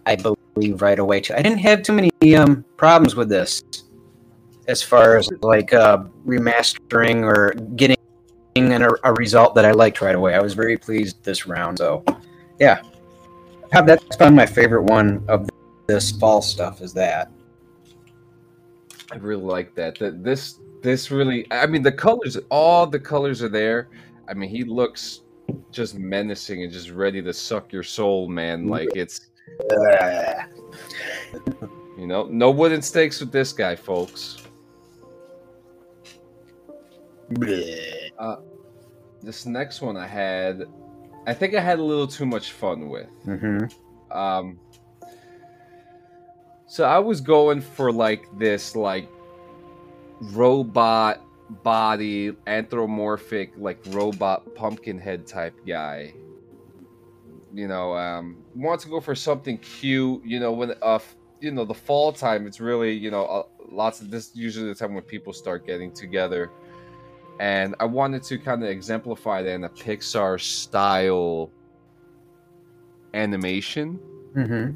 I 0.05 0.17
believe 0.17 0.83
right 0.83 0.99
away 0.99 1.21
too. 1.21 1.33
I 1.33 1.41
didn't 1.41 1.59
have 1.59 1.81
too 1.81 1.93
many 1.93 2.35
um, 2.35 2.63
problems 2.77 3.15
with 3.15 3.27
this, 3.27 3.63
as 4.67 4.81
far 4.81 5.17
as 5.17 5.29
like 5.41 5.73
uh, 5.73 6.03
remastering 6.25 7.23
or 7.23 7.53
getting 7.75 7.97
a, 8.55 8.89
a 9.03 9.13
result 9.13 9.55
that 9.55 9.65
I 9.65 9.71
liked 9.71 10.01
right 10.01 10.15
away. 10.15 10.35
I 10.35 10.41
was 10.41 10.53
very 10.53 10.77
pleased 10.77 11.23
this 11.23 11.45
round. 11.45 11.79
So, 11.79 12.03
yeah, 12.59 12.81
have 13.71 13.85
that's 13.85 14.15
probably 14.15 14.35
my 14.35 14.45
favorite 14.45 14.83
one 14.83 15.23
of 15.27 15.49
this 15.87 16.11
fall 16.11 16.41
stuff. 16.41 16.81
Is 16.81 16.93
that? 16.93 17.31
I 19.11 19.17
really 19.17 19.43
like 19.43 19.75
that. 19.75 19.97
That 19.99 20.23
this 20.23 20.59
this 20.81 21.11
really 21.11 21.45
I 21.51 21.65
mean 21.65 21.81
the 21.81 21.91
colors 21.91 22.37
all 22.49 22.87
the 22.87 22.99
colors 22.99 23.41
are 23.43 23.49
there. 23.49 23.89
I 24.27 24.33
mean 24.33 24.49
he 24.49 24.63
looks 24.63 25.21
just 25.71 25.95
menacing 25.95 26.63
and 26.63 26.71
just 26.71 26.89
ready 26.89 27.21
to 27.21 27.33
suck 27.33 27.71
your 27.71 27.83
soul, 27.83 28.27
man. 28.27 28.67
Like 28.67 28.89
it's 28.95 29.29
you 31.97 32.07
know, 32.07 32.27
no 32.29 32.51
wooden 32.51 32.81
stakes 32.81 33.19
with 33.19 33.31
this 33.31 33.53
guy, 33.53 33.75
folks. 33.75 34.42
This 39.23 39.45
next 39.45 39.81
one 39.81 39.95
I 39.95 40.07
had 40.07 40.65
I 41.25 41.33
think 41.33 41.55
I 41.55 41.61
had 41.61 41.79
a 41.79 41.83
little 41.83 42.07
too 42.07 42.25
much 42.25 42.51
fun 42.51 42.89
with. 42.89 43.07
hmm 43.23 43.65
Um, 44.11 44.59
so 46.67 46.83
I 46.83 46.99
was 46.99 47.21
going 47.21 47.61
for 47.61 47.91
like 47.91 48.25
this 48.37 48.75
like 48.75 49.07
robot 50.21 51.21
body 51.63 52.33
anthropomorphic 52.47 53.51
like 53.57 53.79
robot 53.87 54.53
pumpkin 54.55 54.97
head 54.97 55.25
type 55.25 55.55
guy. 55.65 56.13
You 57.53 57.67
know, 57.67 57.93
um, 57.93 58.43
want 58.55 58.81
to 58.81 58.89
go 58.89 58.99
for 58.99 59.15
something 59.15 59.57
cute. 59.59 60.25
You 60.25 60.39
know, 60.39 60.51
when 60.51 60.73
uh, 60.81 60.99
you 61.39 61.51
know 61.51 61.63
the 61.65 61.73
fall 61.73 62.11
time, 62.11 62.47
it's 62.47 62.59
really 62.59 62.91
you 62.93 63.11
know 63.11 63.25
uh, 63.25 63.43
lots 63.71 64.01
of 64.01 64.09
this. 64.09 64.31
Usually 64.33 64.67
the 64.67 64.75
time 64.75 64.93
when 64.93 65.03
people 65.03 65.31
start 65.31 65.65
getting 65.65 65.91
together, 65.93 66.51
and 67.39 67.75
I 67.79 67.85
wanted 67.85 68.23
to 68.23 68.37
kind 68.37 68.63
of 68.63 68.69
exemplify 68.69 69.41
that 69.41 69.51
in 69.51 69.63
a 69.63 69.69
Pixar 69.69 70.39
style 70.39 71.51
animation 73.13 73.99
hmm 74.33 74.71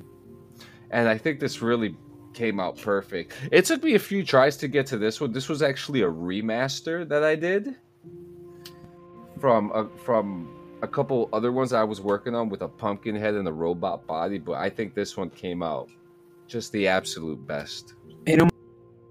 and 0.92 1.10
I 1.10 1.18
think 1.18 1.40
this 1.40 1.62
really 1.62 1.98
came 2.34 2.60
out 2.60 2.78
perfect. 2.78 3.34
It 3.52 3.66
took 3.66 3.84
me 3.84 3.96
a 3.96 4.00
few 4.00 4.24
tries 4.24 4.58
to 4.58 4.68
get 4.68 4.86
to 4.88 4.98
this 4.98 5.20
one. 5.20 5.32
This 5.32 5.50
was 5.50 5.62
actually 5.62 6.02
a 6.04 6.08
remaster 6.08 7.08
that 7.10 7.24
I 7.24 7.36
did 7.36 7.76
from 9.40 9.72
a, 9.74 9.88
from 9.98 10.48
a 10.82 10.88
couple 10.88 11.30
other 11.34 11.52
ones 11.52 11.74
I 11.74 11.84
was 11.84 12.00
working 12.00 12.36
on 12.36 12.50
with 12.50 12.62
a 12.62 12.68
pumpkin 12.68 13.16
head 13.16 13.34
and 13.34 13.48
a 13.48 13.52
robot 13.52 14.06
body, 14.06 14.38
but 14.38 14.54
I 14.54 14.70
think 14.70 14.94
this 14.94 15.18
one 15.18 15.30
came 15.32 15.64
out 15.64 15.90
just 16.48 16.72
the 16.72 16.88
absolute 16.88 17.46
best. 17.48 17.96
It 18.26 18.40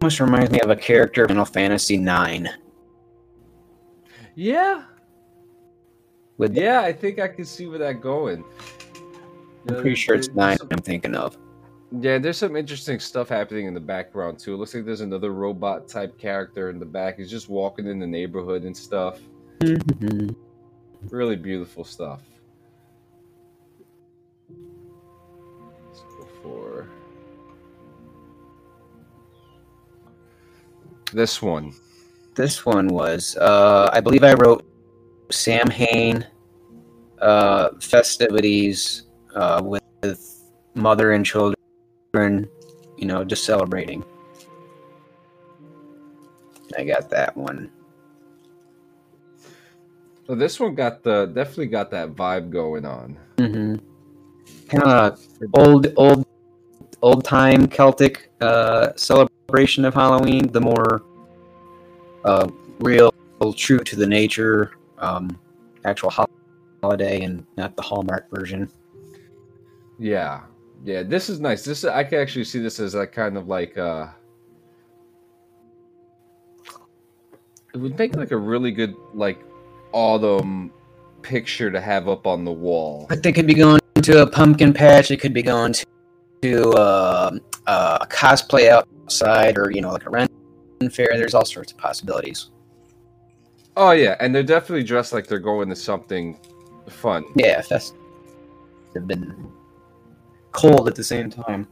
almost 0.01 0.21
reminds 0.21 0.51
me 0.51 0.61
of 0.61 0.71
a 0.71 0.77
character 0.77 1.23
in 1.23 1.29
Final 1.29 1.45
Fantasy 1.45 1.97
Nine. 1.97 2.49
Yeah, 4.37 4.83
With 6.37 6.55
yeah, 6.55 6.83
I 6.83 6.93
think 6.93 7.19
I 7.19 7.27
can 7.27 7.47
see 7.47 7.67
where 7.67 7.79
that 7.79 8.03
going. 8.03 8.45
I'm 9.67 9.77
pretty 9.77 9.95
sure 9.95 10.15
it's 10.15 10.29
nine. 10.29 10.59
I'm 10.71 10.79
thinking 10.79 11.15
of. 11.15 11.39
Yeah, 12.01 12.19
there's 12.19 12.37
some 12.37 12.55
interesting 12.55 13.01
stuff 13.01 13.31
happening 13.31 13.65
in 13.65 13.73
the 13.73 13.81
background 13.81 14.39
too. 14.39 14.53
It 14.53 14.59
looks 14.59 14.75
like 14.75 14.85
there's 14.85 15.01
another 15.01 15.33
robot 15.33 15.89
type 15.89 16.19
character 16.19 16.69
in 16.69 16.79
the 16.79 16.85
back. 16.85 17.17
He's 17.17 17.31
just 17.31 17.49
walking 17.49 17.87
in 17.87 17.99
the 17.99 18.07
neighborhood 18.07 18.65
and 18.65 18.77
stuff. 18.77 19.21
Mhm. 19.61 20.37
Really 21.09 21.37
beautiful 21.37 21.85
stuff. 21.85 22.21
Let's 24.51 26.03
go 26.19 26.27
for 26.43 26.87
this 31.13 31.41
one. 31.41 31.73
This 32.37 32.67
one 32.67 32.89
was, 32.89 33.35
uh, 33.39 33.89
I 33.93 34.01
believe 34.01 34.23
I 34.23 34.35
wrote 34.35 34.63
Samhain 35.31 36.27
uh, 37.21 37.71
festivities 37.81 39.05
uh, 39.35 39.63
with, 39.65 39.83
with 40.03 40.45
mother 40.75 41.13
and 41.13 41.25
children, 41.25 41.57
you 42.15 43.07
know, 43.07 43.25
just 43.25 43.45
celebrating. 43.45 44.05
I 46.77 46.85
got 46.85 47.09
that 47.09 47.35
one. 47.35 47.71
So 50.27 50.35
this 50.35 50.61
one 50.61 50.75
got 50.75 51.03
the 51.03 51.27
definitely 51.27 51.69
got 51.69 51.91
that 51.93 52.15
vibe 52.15 52.51
going 52.51 52.85
on. 52.85 53.17
Mm-hmm. 53.39 53.77
Kind 54.69 54.83
of 54.83 55.27
old, 55.55 55.93
old, 55.97 56.27
old 57.01 57.25
time 57.25 57.67
Celtic 57.67 58.31
uh, 58.43 58.89
celebration 58.97 59.87
of 59.87 59.95
Halloween. 59.95 60.51
The 60.53 60.61
more 60.61 61.03
uh, 62.27 62.49
real, 62.81 63.13
true 63.57 63.79
to 63.79 63.97
the 63.97 64.07
nature, 64.07 64.73
um, 64.99 65.39
actual 65.85 66.13
holiday, 66.83 67.23
and 67.23 67.47
not 67.57 67.77
the 67.77 67.83
Hallmark 67.83 68.29
version. 68.31 68.71
Yeah, 69.99 70.43
yeah. 70.85 71.03
This 71.03 71.31
is 71.31 71.41
nice. 71.41 71.65
This 71.65 71.85
I 71.85 72.05
can 72.05 72.19
actually 72.19 72.45
see 72.45 72.59
this 72.59 72.81
as 72.81 72.95
a 72.95 73.07
kind 73.07 73.37
of 73.39 73.49
like 73.49 73.79
uh 73.79 74.09
It 77.77 77.81
would 77.81 77.99
make 77.99 78.17
like 78.17 78.31
a 78.31 78.37
really 78.39 78.71
good 78.71 78.95
like 79.13 79.39
autumn 79.93 80.73
picture 81.21 81.71
to 81.71 81.79
have 81.79 82.09
up 82.09 82.27
on 82.27 82.43
the 82.43 82.51
wall. 82.51 83.05
But 83.07 83.23
they 83.23 83.33
could 83.33 83.47
be 83.47 83.53
going 83.53 83.81
to 84.01 84.23
a 84.23 84.27
pumpkin 84.27 84.73
patch. 84.73 85.11
It 85.11 85.19
could 85.19 85.35
be 85.35 85.43
going 85.43 85.75
to, 85.75 85.87
to 86.41 86.71
uh, 86.71 87.39
uh, 87.67 87.99
a 88.01 88.07
cosplay 88.07 88.71
outside, 88.71 89.59
or 89.59 89.71
you 89.71 89.83
know, 89.83 89.93
like 89.93 90.07
a 90.07 90.11
rent 90.11 90.31
fair. 90.91 91.09
There's 91.13 91.35
all 91.35 91.45
sorts 91.45 91.73
of 91.73 91.79
possibilities. 91.79 92.51
Oh 93.77 93.91
yeah, 93.91 94.17
and 94.21 94.35
they're 94.35 94.43
definitely 94.43 94.85
dressed 94.85 95.13
like 95.13 95.27
they're 95.27 95.39
going 95.39 95.69
to 95.69 95.77
something 95.77 96.39
fun. 96.89 97.25
Yeah, 97.35 97.63
that's 97.69 97.93
have 98.95 99.07
been 99.07 99.53
cold 100.53 100.89
at 100.89 100.95
the 100.95 101.05
same 101.05 101.29
time. 101.29 101.69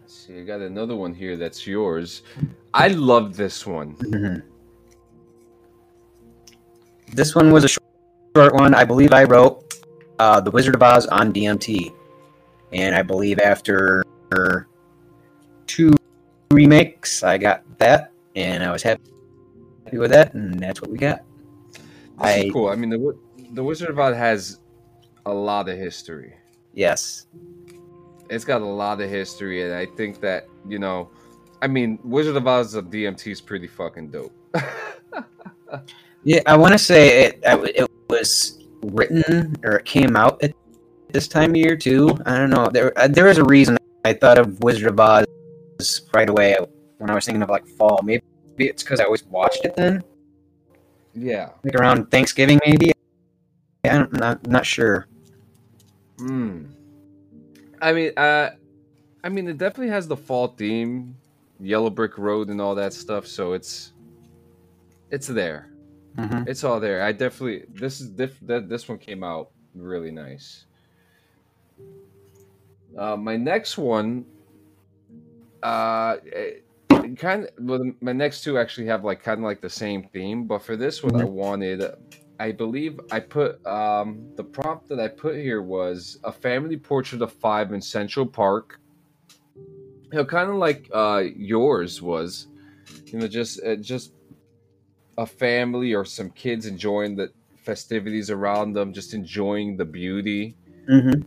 Let's 0.00 0.14
see, 0.14 0.40
I 0.40 0.42
got 0.42 0.60
another 0.60 0.96
one 0.96 1.14
here 1.14 1.36
that's 1.36 1.66
yours. 1.66 2.22
I 2.72 2.88
love 2.88 3.36
this 3.36 3.64
one. 3.66 3.94
Mhm. 3.96 4.42
This 7.12 7.36
one 7.36 7.52
was 7.52 7.62
a 7.64 7.68
short 7.68 8.54
one. 8.54 8.74
I 8.74 8.84
believe 8.84 9.12
I 9.12 9.22
wrote 9.22 9.62
uh, 10.18 10.40
The 10.40 10.50
Wizard 10.50 10.74
of 10.74 10.82
Oz 10.82 11.06
on 11.06 11.32
DMT. 11.32 11.92
And 12.72 12.94
I 12.96 13.02
believe 13.02 13.38
after 13.38 14.04
two 15.66 15.94
remakes, 16.50 17.22
I 17.22 17.38
got 17.38 17.62
that. 17.78 18.12
And 18.36 18.62
I 18.64 18.72
was 18.72 18.82
happy 18.82 19.02
with 19.92 20.10
that, 20.10 20.34
and 20.34 20.58
that's 20.58 20.80
what 20.82 20.90
we 20.90 20.98
got. 20.98 21.22
This 21.72 22.36
is 22.36 22.44
I- 22.44 22.50
cool. 22.52 22.68
I 22.68 22.74
mean, 22.74 22.90
the 22.90 23.16
the 23.52 23.62
Wizard 23.62 23.90
of 23.90 23.98
Oz 23.98 24.16
has 24.16 24.58
a 25.26 25.32
lot 25.32 25.68
of 25.68 25.78
history. 25.78 26.34
Yes. 26.72 27.26
It's 28.28 28.44
got 28.44 28.62
a 28.62 28.66
lot 28.66 29.00
of 29.00 29.08
history, 29.08 29.62
and 29.62 29.74
I 29.74 29.86
think 29.86 30.20
that 30.20 30.48
you 30.68 30.78
know, 30.78 31.10
I 31.62 31.68
mean, 31.68 31.98
Wizard 32.02 32.36
of 32.36 32.46
Oz 32.46 32.74
of 32.74 32.86
DMT 32.86 33.30
is 33.30 33.40
pretty 33.40 33.68
fucking 33.68 34.10
dope. 34.10 34.32
Yeah, 36.24 36.40
I 36.46 36.56
want 36.56 36.72
to 36.72 36.78
say 36.78 37.24
it. 37.24 37.40
It 37.44 37.90
was 38.08 38.58
written 38.82 39.56
or 39.62 39.76
it 39.76 39.84
came 39.84 40.16
out 40.16 40.42
at 40.42 40.54
this 41.10 41.28
time 41.28 41.50
of 41.50 41.56
year 41.56 41.76
too. 41.76 42.18
I 42.24 42.38
don't 42.38 42.48
know. 42.48 42.70
There, 42.72 42.98
uh, 42.98 43.08
there 43.08 43.28
is 43.28 43.36
a 43.36 43.44
reason 43.44 43.76
I 44.06 44.14
thought 44.14 44.38
of 44.38 44.58
Wizard 44.62 44.86
of 44.88 44.98
Oz 44.98 45.26
right 46.12 46.28
away 46.28 46.56
when 46.98 47.10
I 47.10 47.14
was 47.14 47.24
thinking 47.24 47.42
of 47.42 47.50
like 47.50 47.66
fall. 47.66 48.00
Maybe 48.02 48.22
it's 48.58 48.82
because 48.82 49.00
I 49.00 49.04
always 49.04 49.24
watched 49.24 49.64
it 49.64 49.74
then, 49.76 50.02
yeah. 51.14 51.50
like 51.62 51.74
around 51.74 52.10
Thanksgiving, 52.10 52.60
maybe. 52.66 52.92
Yeah, 53.84 54.02
I'm 54.02 54.08
not 54.12 54.46
not 54.46 54.66
sure. 54.66 55.06
Hmm. 56.18 56.66
I 57.82 57.92
mean, 57.92 58.12
uh, 58.16 58.50
I 59.22 59.28
mean, 59.28 59.48
it 59.48 59.58
definitely 59.58 59.90
has 59.92 60.06
the 60.08 60.16
fall 60.16 60.48
theme, 60.48 61.16
Yellow 61.60 61.90
Brick 61.90 62.16
Road, 62.18 62.48
and 62.48 62.60
all 62.60 62.74
that 62.74 62.92
stuff. 62.92 63.26
So 63.26 63.52
it's, 63.52 63.92
it's 65.10 65.26
there. 65.26 65.70
Mm-hmm. 66.16 66.48
It's 66.48 66.62
all 66.64 66.78
there. 66.80 67.02
I 67.02 67.12
definitely 67.12 67.64
this 67.72 68.00
is 68.00 68.08
diff, 68.08 68.38
that 68.42 68.68
this 68.68 68.88
one 68.88 68.98
came 68.98 69.24
out 69.24 69.50
really 69.74 70.10
nice. 70.10 70.66
Uh, 72.96 73.16
my 73.16 73.36
next 73.36 73.76
one, 73.76 74.24
uh, 75.64 76.16
kind 77.16 77.44
of. 77.44 77.50
Well, 77.58 77.80
my 78.00 78.12
next 78.12 78.44
two 78.44 78.58
actually 78.58 78.86
have 78.88 79.04
like 79.04 79.22
kind 79.22 79.38
of 79.40 79.44
like 79.44 79.60
the 79.60 79.70
same 79.70 80.08
theme, 80.12 80.46
but 80.46 80.62
for 80.62 80.76
this 80.76 81.02
one, 81.02 81.16
I 81.16 81.24
Mhm. 81.24 81.32
wanted. 81.32 81.82
I 82.38 82.52
believe 82.52 83.00
I 83.10 83.20
put 83.20 83.64
um, 83.66 84.28
the 84.36 84.44
prompt 84.44 84.88
that 84.88 85.00
I 85.00 85.08
put 85.08 85.36
here 85.36 85.62
was 85.62 86.18
a 86.24 86.32
family 86.32 86.76
portrait 86.76 87.22
of 87.22 87.32
five 87.32 87.72
in 87.72 87.80
Central 87.80 88.26
Park. 88.26 88.78
You 90.12 90.18
know, 90.18 90.24
kind 90.24 90.50
of 90.50 90.56
like 90.56 90.88
uh, 90.92 91.24
yours 91.36 92.02
was. 92.02 92.48
You 93.06 93.20
know, 93.20 93.28
just 93.28 93.62
uh, 93.64 93.76
just 93.76 94.12
a 95.16 95.26
family 95.26 95.94
or 95.94 96.04
some 96.04 96.30
kids 96.30 96.66
enjoying 96.66 97.16
the 97.16 97.32
festivities 97.56 98.30
around 98.30 98.74
them, 98.74 98.92
just 98.92 99.14
enjoying 99.14 99.76
the 99.76 99.84
beauty 99.84 100.56
Mm-hmm. 100.90 101.22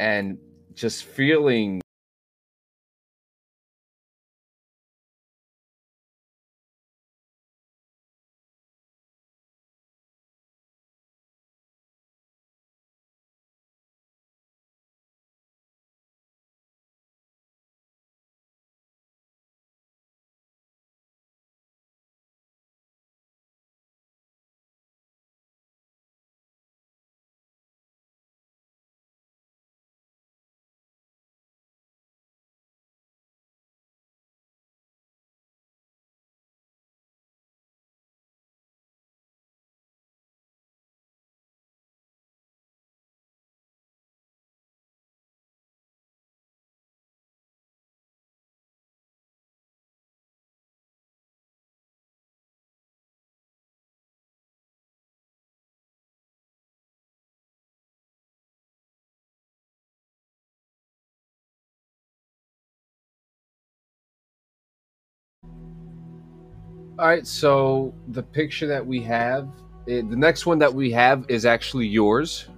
and 0.00 0.38
just 0.74 1.04
feeling 1.04 1.80
All 66.98 67.06
right, 67.06 67.26
so 67.26 67.94
the 68.08 68.22
picture 68.22 68.66
that 68.66 68.84
we 68.84 69.00
have, 69.02 69.48
eh, 69.86 70.02
the 70.02 70.16
next 70.16 70.46
one 70.46 70.58
that 70.58 70.72
we 70.72 70.90
have 70.90 71.24
is 71.28 71.46
actually 71.46 71.86
yours. 71.86 72.48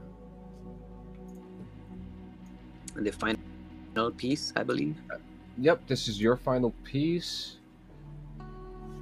The 2.95 3.13
final 3.13 4.11
piece, 4.13 4.53
I 4.57 4.63
believe. 4.63 4.97
Yep, 5.59 5.87
this 5.87 6.09
is 6.09 6.21
your 6.21 6.37
final 6.37 6.71
piece. 6.85 7.57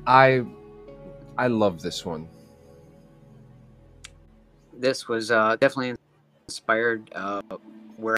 I 0.07 0.45
I 1.37 1.47
love 1.47 1.81
this 1.83 2.05
one. 2.05 2.29
This 4.77 5.07
was 5.07 5.31
uh, 5.31 5.57
definitely 5.61 5.95
inspired 6.49 7.11
uh, 7.15 7.43
where 7.97 8.17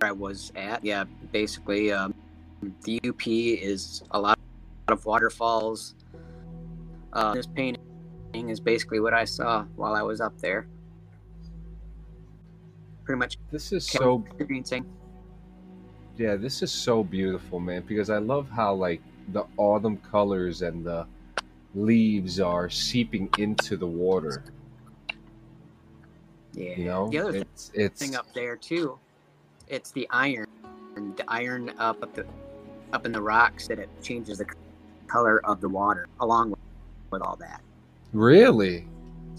I 0.00 0.12
was 0.12 0.50
at. 0.56 0.82
Yeah, 0.82 1.04
basically, 1.30 1.92
um, 1.92 2.14
the 2.84 3.00
UP 3.06 3.26
is 3.26 4.02
a 4.12 4.20
lot 4.20 4.33
of 4.88 5.04
waterfalls. 5.06 5.94
Uh, 7.12 7.34
this 7.34 7.46
painting 7.46 7.80
is 8.34 8.60
basically 8.60 9.00
what 9.00 9.14
I 9.14 9.24
saw 9.24 9.64
while 9.76 9.94
I 9.94 10.02
was 10.02 10.20
up 10.20 10.38
there. 10.40 10.66
Pretty 13.04 13.18
much 13.18 13.38
This 13.50 13.72
is 13.72 13.86
so 13.86 14.24
yeah, 16.16 16.36
this 16.36 16.62
is 16.62 16.70
so 16.70 17.02
beautiful, 17.02 17.58
man, 17.58 17.82
because 17.86 18.08
I 18.08 18.18
love 18.18 18.48
how 18.48 18.72
like 18.74 19.02
the 19.32 19.44
autumn 19.56 19.96
colors 19.98 20.62
and 20.62 20.84
the 20.84 21.06
leaves 21.74 22.38
are 22.40 22.70
seeping 22.70 23.28
into 23.38 23.76
the 23.76 23.86
water, 23.86 24.44
Yeah. 26.52 26.76
you 26.76 26.84
know? 26.84 27.08
The 27.10 27.18
other 27.18 27.38
it's 27.38 27.70
it's 27.74 28.00
thing 28.00 28.14
up 28.14 28.32
there 28.32 28.56
too, 28.56 28.98
it's 29.68 29.90
the 29.90 30.06
iron, 30.10 30.46
and 30.96 31.16
the 31.16 31.24
iron 31.28 31.70
up 31.78 32.02
at 32.02 32.14
the 32.14 32.26
up 32.92 33.06
in 33.06 33.12
the 33.12 33.20
rocks 33.20 33.66
that 33.68 33.78
it 33.78 33.88
changes 34.02 34.38
the 34.38 34.46
color 35.06 35.44
of 35.44 35.60
the 35.60 35.68
water 35.68 36.06
along 36.20 36.50
with, 36.50 36.58
with 37.10 37.22
all 37.22 37.36
that. 37.36 37.60
really 38.12 38.86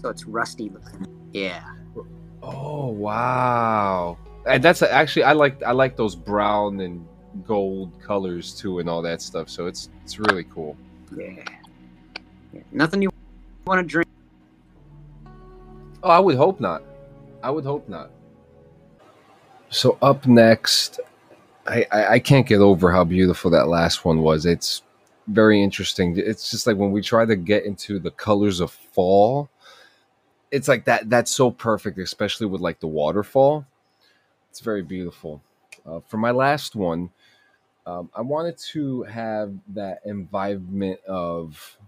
So 0.02 0.10
it's 0.10 0.24
rusty 0.24 0.70
looking. 0.70 1.06
Yeah. 1.32 1.64
Oh 2.42 2.88
wow! 2.88 4.18
And 4.46 4.62
that's 4.62 4.82
actually 4.82 5.24
I 5.24 5.32
like 5.32 5.62
I 5.62 5.72
like 5.72 5.96
those 5.96 6.14
brown 6.14 6.80
and 6.80 7.06
gold 7.44 8.00
colors 8.00 8.54
too, 8.54 8.78
and 8.78 8.88
all 8.88 9.02
that 9.02 9.20
stuff. 9.20 9.48
So 9.48 9.66
it's 9.66 9.88
it's 10.04 10.18
really 10.18 10.44
cool. 10.44 10.76
Yeah. 11.16 11.42
yeah. 12.52 12.60
Nothing 12.72 13.02
you 13.02 13.10
want 13.66 13.80
to 13.80 13.86
drink. 13.86 14.08
Oh, 16.02 16.10
I 16.10 16.20
would 16.20 16.36
hope 16.36 16.60
not. 16.60 16.82
I 17.42 17.50
would 17.50 17.64
hope 17.64 17.88
not. 17.88 18.10
So 19.70 19.98
up 20.02 20.26
next, 20.26 21.00
I, 21.66 21.84
I 21.90 22.06
I 22.12 22.18
can't 22.18 22.46
get 22.46 22.60
over 22.60 22.92
how 22.92 23.02
beautiful 23.02 23.50
that 23.50 23.66
last 23.66 24.04
one 24.04 24.20
was. 24.20 24.46
It's 24.46 24.82
very 25.26 25.62
interesting. 25.62 26.16
It's 26.16 26.50
just 26.50 26.66
like 26.66 26.76
when 26.76 26.92
we 26.92 27.02
try 27.02 27.24
to 27.24 27.36
get 27.36 27.64
into 27.64 27.98
the 27.98 28.10
colors 28.10 28.60
of 28.60 28.70
fall, 28.70 29.48
it's 30.50 30.68
like 30.68 30.84
that. 30.84 31.10
That's 31.10 31.30
so 31.30 31.50
perfect, 31.50 31.98
especially 31.98 32.46
with 32.46 32.60
like 32.60 32.80
the 32.80 32.86
waterfall. 32.86 33.66
It's 34.50 34.60
very 34.60 34.82
beautiful. 34.82 35.42
Uh, 35.84 36.00
for 36.00 36.16
my 36.16 36.30
last 36.30 36.74
one, 36.74 37.10
um, 37.86 38.10
I 38.14 38.22
wanted 38.22 38.58
to 38.72 39.02
have 39.04 39.52
that 39.68 40.00
environment 40.04 41.00
of 41.06 41.78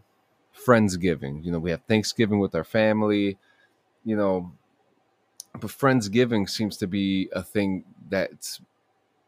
friendsgiving. 0.54 1.44
You 1.44 1.52
know, 1.52 1.58
we 1.58 1.70
have 1.70 1.82
Thanksgiving 1.82 2.40
with 2.40 2.54
our 2.54 2.64
family. 2.64 3.38
You 4.04 4.16
know, 4.16 4.52
but 5.52 5.70
friendsgiving 5.70 6.48
seems 6.48 6.76
to 6.78 6.86
be 6.86 7.28
a 7.32 7.42
thing 7.42 7.84
that's 8.08 8.60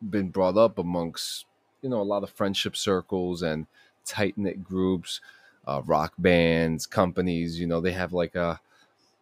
been 0.08 0.30
brought 0.30 0.56
up 0.56 0.78
amongst 0.78 1.44
you 1.82 1.88
know 1.88 2.00
a 2.00 2.02
lot 2.02 2.22
of 2.22 2.30
friendship 2.30 2.76
circles 2.76 3.42
and 3.42 3.66
tight 4.04 4.36
knit 4.36 4.64
groups, 4.64 5.20
uh, 5.66 5.82
rock 5.84 6.14
bands, 6.18 6.86
companies. 6.86 7.58
You 7.60 7.66
know, 7.66 7.80
they 7.80 7.92
have 7.92 8.12
like 8.12 8.34
a 8.34 8.60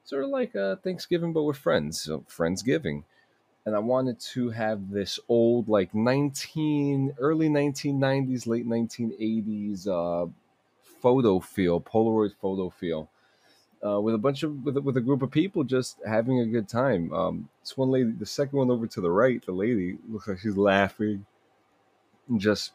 sort 0.04 0.24
of 0.24 0.30
like 0.30 0.54
a 0.54 0.76
Thanksgiving, 0.82 1.32
but 1.32 1.42
with 1.42 1.56
friends. 1.56 2.02
So 2.02 2.24
friendsgiving. 2.28 3.04
And 3.66 3.76
I 3.76 3.80
wanted 3.80 4.18
to 4.32 4.48
have 4.48 4.90
this 4.90 5.20
old, 5.28 5.68
like 5.68 5.94
nineteen, 5.94 7.14
early 7.18 7.50
nineteen 7.50 7.98
nineties, 7.98 8.46
late 8.46 8.64
nineteen 8.64 9.12
eighties, 9.18 9.86
uh, 9.86 10.24
photo 11.02 11.38
feel, 11.38 11.78
Polaroid 11.78 12.32
photo 12.40 12.70
feel, 12.70 13.10
uh, 13.84 14.00
with 14.00 14.14
a 14.14 14.18
bunch 14.18 14.42
of 14.42 14.64
with, 14.64 14.78
with 14.78 14.96
a 14.96 15.02
group 15.02 15.20
of 15.20 15.30
people 15.30 15.64
just 15.64 15.98
having 16.06 16.40
a 16.40 16.46
good 16.46 16.66
time. 16.66 17.12
Um, 17.12 17.50
this 17.62 17.76
one 17.76 17.90
lady, 17.90 18.10
the 18.10 18.24
second 18.24 18.58
one 18.58 18.70
over 18.70 18.86
to 18.86 19.02
the 19.02 19.10
right, 19.10 19.44
the 19.44 19.52
lady 19.52 19.98
looks 20.08 20.28
like 20.28 20.38
she's 20.38 20.56
laughing, 20.56 21.26
and 22.26 22.40
just 22.40 22.72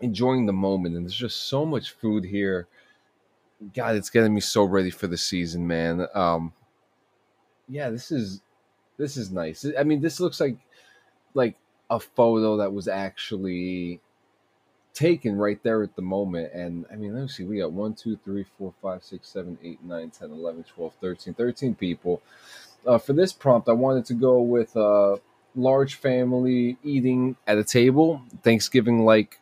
enjoying 0.00 0.46
the 0.46 0.52
moment. 0.52 0.96
And 0.96 1.04
there's 1.04 1.14
just 1.14 1.48
so 1.48 1.64
much 1.64 1.92
food 1.92 2.24
here. 2.24 2.66
God, 3.74 3.96
it's 3.96 4.10
getting 4.10 4.34
me 4.34 4.40
so 4.40 4.64
ready 4.64 4.90
for 4.90 5.06
the 5.06 5.18
season, 5.18 5.66
man. 5.66 6.06
Um, 6.14 6.52
yeah, 7.68 7.90
this 7.90 8.10
is 8.10 8.40
this 8.96 9.16
is 9.16 9.30
nice. 9.30 9.64
I 9.78 9.82
mean, 9.82 10.00
this 10.00 10.20
looks 10.20 10.40
like 10.40 10.56
like 11.34 11.56
a 11.90 11.98
photo 11.98 12.58
that 12.58 12.72
was 12.72 12.88
actually 12.88 14.00
taken 14.98 15.36
right 15.36 15.62
there 15.62 15.82
at 15.82 15.94
the 15.94 16.02
moment. 16.02 16.52
And 16.52 16.84
I 16.92 16.96
mean, 16.96 17.14
let 17.14 17.22
me 17.22 17.28
see. 17.28 17.44
We 17.44 17.58
got 17.58 17.72
1, 17.72 17.94
2, 17.94 18.18
3, 18.24 18.44
4, 18.58 18.74
5, 18.82 19.04
6, 19.04 19.28
7, 19.28 19.58
8, 19.62 19.84
9, 19.84 20.10
10, 20.10 20.30
11, 20.30 20.64
12, 20.64 20.92
13, 21.00 21.34
13 21.34 21.74
people. 21.76 22.20
Uh, 22.86 22.98
for 22.98 23.12
this 23.12 23.32
prompt, 23.32 23.68
I 23.68 23.72
wanted 23.72 24.04
to 24.06 24.14
go 24.14 24.40
with 24.40 24.74
a 24.76 25.20
large 25.54 25.94
family 25.94 26.76
eating 26.82 27.36
at 27.46 27.58
a 27.58 27.64
table, 27.64 28.22
Thanksgiving 28.42 29.04
like. 29.04 29.40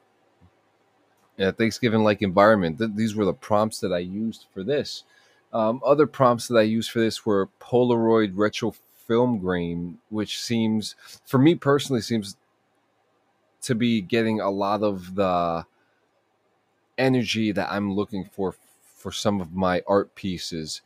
Yeah, 1.37 1.51
Thanksgiving 1.51 2.03
like 2.03 2.23
environment. 2.23 2.79
Th- 2.79 2.91
these 2.95 3.15
were 3.15 3.25
the 3.25 3.35
prompts 3.35 3.81
that 3.81 3.93
I 3.93 3.99
used 3.99 4.47
for 4.55 4.63
this. 4.63 5.05
Um, 5.53 5.81
other 5.85 6.07
prompts 6.07 6.49
that 6.49 6.57
I 6.57 6.63
used 6.63 6.91
for 6.91 7.01
this 7.01 7.27
were 7.27 7.49
Polaroid 7.61 8.33
retro 8.35 8.75
film 9.07 9.39
grain, 9.39 9.99
which 10.11 10.41
seems, 10.41 10.97
for 11.25 11.39
me 11.39 11.55
personally, 11.55 12.03
seems 12.03 12.37
to 13.63 13.75
be 13.75 14.01
getting 14.01 14.41
a 14.41 14.51
lot 14.51 14.83
of 14.83 15.15
the 15.15 15.67
energy 16.99 17.53
that 17.53 17.71
I'm 17.71 17.95
looking 17.95 18.25
for 18.25 18.55
for 18.97 19.13
some 19.13 19.41
of 19.41 19.53
my 19.53 19.83
art 19.87 20.15
pieces. 20.15 20.83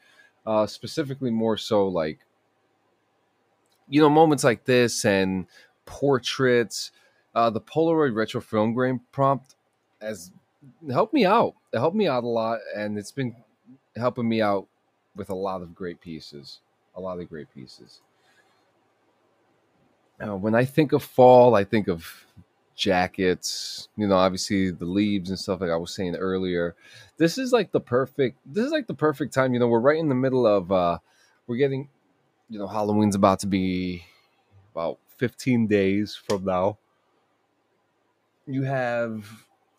Uh, 0.46 0.66
specifically, 0.66 1.30
more 1.30 1.56
so 1.56 1.86
like 1.86 2.18
you 3.88 4.00
know 4.00 4.08
moments 4.10 4.44
like 4.44 4.64
this 4.64 5.04
and 5.04 5.46
portraits. 5.86 6.92
Uh, 7.34 7.50
the 7.50 7.60
Polaroid 7.60 8.14
retro 8.14 8.40
film 8.40 8.74
grain 8.74 9.00
prompt 9.12 9.54
has 10.00 10.32
helped 10.90 11.14
me 11.14 11.24
out. 11.24 11.54
It 11.72 11.78
helped 11.78 11.96
me 11.96 12.08
out 12.08 12.24
a 12.24 12.28
lot, 12.28 12.60
and 12.76 12.98
it's 12.98 13.12
been 13.12 13.34
helping 13.96 14.28
me 14.28 14.42
out 14.42 14.66
with 15.16 15.30
a 15.30 15.34
lot 15.34 15.62
of 15.62 15.74
great 15.74 16.00
pieces. 16.00 16.60
A 16.96 17.00
lot 17.00 17.20
of 17.20 17.28
great 17.28 17.52
pieces. 17.54 18.00
Uh, 20.20 20.36
when 20.36 20.54
I 20.54 20.64
think 20.64 20.92
of 20.92 21.02
fall, 21.02 21.54
I 21.54 21.64
think 21.64 21.88
of 21.88 22.26
jackets, 22.76 23.88
you 23.96 24.06
know, 24.06 24.16
obviously 24.16 24.70
the 24.70 24.84
leaves 24.84 25.30
and 25.30 25.38
stuff 25.38 25.60
like 25.60 25.70
I 25.70 25.76
was 25.76 25.94
saying 25.94 26.16
earlier. 26.16 26.74
This 27.16 27.38
is 27.38 27.52
like 27.52 27.72
the 27.72 27.80
perfect 27.80 28.38
this 28.46 28.64
is 28.64 28.72
like 28.72 28.86
the 28.86 28.94
perfect 28.94 29.34
time, 29.34 29.52
you 29.54 29.60
know, 29.60 29.68
we're 29.68 29.80
right 29.80 29.98
in 29.98 30.08
the 30.08 30.14
middle 30.14 30.46
of 30.46 30.72
uh 30.72 30.98
we're 31.46 31.56
getting 31.56 31.88
you 32.50 32.58
know, 32.58 32.66
Halloween's 32.66 33.14
about 33.14 33.38
to 33.40 33.46
be 33.46 34.04
about 34.72 34.98
15 35.18 35.68
days 35.68 36.16
from 36.16 36.44
now. 36.44 36.78
You 38.46 38.64
have, 38.64 39.24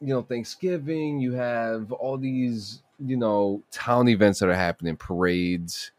you 0.02 0.08
know, 0.08 0.24
Thanksgiving, 0.24 1.20
you 1.20 1.34
have 1.34 1.92
all 1.92 2.18
these, 2.18 2.82
you 3.00 3.18
know, 3.18 3.62
town 3.72 4.08
events 4.08 4.40
that 4.40 4.50
are 4.50 4.56
happening, 4.56 4.98
parades, 4.98 5.92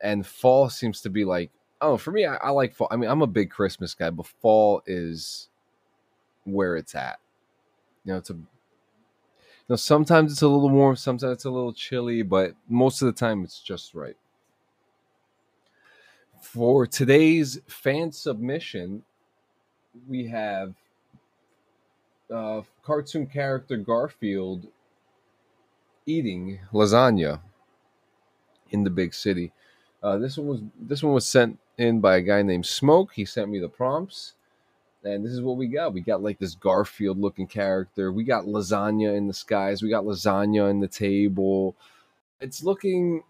and 0.00 0.26
fall 0.26 0.70
seems 0.70 1.02
to 1.02 1.10
be 1.10 1.24
like, 1.24 1.50
oh, 1.80 1.98
for 1.98 2.12
me, 2.12 2.24
I, 2.24 2.36
I 2.36 2.50
like 2.50 2.74
fall. 2.74 2.88
I 2.90 2.96
mean, 2.96 3.10
I'm 3.10 3.22
a 3.22 3.26
big 3.26 3.50
Christmas 3.50 3.94
guy, 3.94 4.10
but 4.10 4.26
fall 4.26 4.82
is 4.86 5.48
where 6.44 6.76
it's 6.76 6.94
at. 6.94 7.18
You 8.04 8.12
know, 8.12 8.18
it's 8.18 8.30
a 8.30 8.34
you 8.34 8.46
know, 9.68 9.76
sometimes 9.76 10.32
it's 10.32 10.42
a 10.42 10.48
little 10.48 10.70
warm, 10.70 10.96
sometimes 10.96 11.32
it's 11.32 11.44
a 11.44 11.50
little 11.50 11.72
chilly, 11.72 12.22
but 12.22 12.54
most 12.68 13.02
of 13.02 13.06
the 13.06 13.12
time 13.12 13.44
it's 13.44 13.60
just 13.60 13.94
right. 13.94 14.16
For 16.40 16.86
today's 16.86 17.60
fan 17.68 18.10
submission, 18.10 19.04
we 20.08 20.26
have 20.28 20.74
uh, 22.30 22.62
cartoon 22.82 23.26
character 23.26 23.76
Garfield 23.76 24.66
eating 26.06 26.60
lasagna 26.72 27.40
in 28.70 28.84
the 28.84 28.90
big 28.90 29.14
city. 29.14 29.52
Uh, 30.02 30.18
this 30.18 30.36
one 30.36 30.46
was 30.46 30.60
this 30.80 31.02
one 31.02 31.14
was 31.14 31.26
sent 31.26 31.58
in 31.78 32.00
by 32.00 32.16
a 32.16 32.20
guy 32.20 32.42
named 32.42 32.66
Smoke. 32.66 33.12
He 33.14 33.24
sent 33.24 33.50
me 33.50 33.58
the 33.58 33.68
prompts, 33.68 34.34
and 35.04 35.24
this 35.24 35.32
is 35.32 35.40
what 35.40 35.56
we 35.56 35.68
got. 35.68 35.94
We 35.94 36.00
got 36.00 36.22
like 36.22 36.38
this 36.38 36.54
Garfield 36.54 37.18
looking 37.18 37.46
character. 37.46 38.12
We 38.12 38.24
got 38.24 38.44
lasagna 38.44 39.16
in 39.16 39.28
the 39.28 39.34
skies. 39.34 39.82
We 39.82 39.90
got 39.90 40.04
lasagna 40.04 40.70
in 40.70 40.80
the 40.80 40.88
table. 40.88 41.76
It's 42.40 42.64
looking 42.64 43.22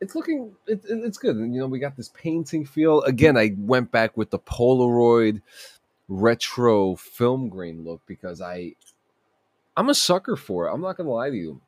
it's 0.00 0.14
looking 0.14 0.52
it, 0.66 0.80
it's 0.88 1.18
good. 1.18 1.36
You 1.36 1.60
know, 1.60 1.66
we 1.66 1.78
got 1.78 1.96
this 1.96 2.08
painting 2.08 2.64
feel. 2.64 3.02
Again, 3.02 3.36
I 3.36 3.54
went 3.56 3.92
back 3.92 4.16
with 4.16 4.30
the 4.30 4.38
Polaroid 4.38 5.42
retro 6.10 6.96
film 6.96 7.48
grain 7.48 7.84
look 7.84 8.02
because 8.06 8.42
I 8.42 8.74
I'm 9.76 9.88
a 9.88 9.94
sucker 9.94 10.36
for 10.36 10.68
it. 10.68 10.74
I'm 10.74 10.82
not 10.82 10.98
gonna 10.98 11.10
lie 11.10 11.30
to 11.30 11.36
you. 11.36 11.62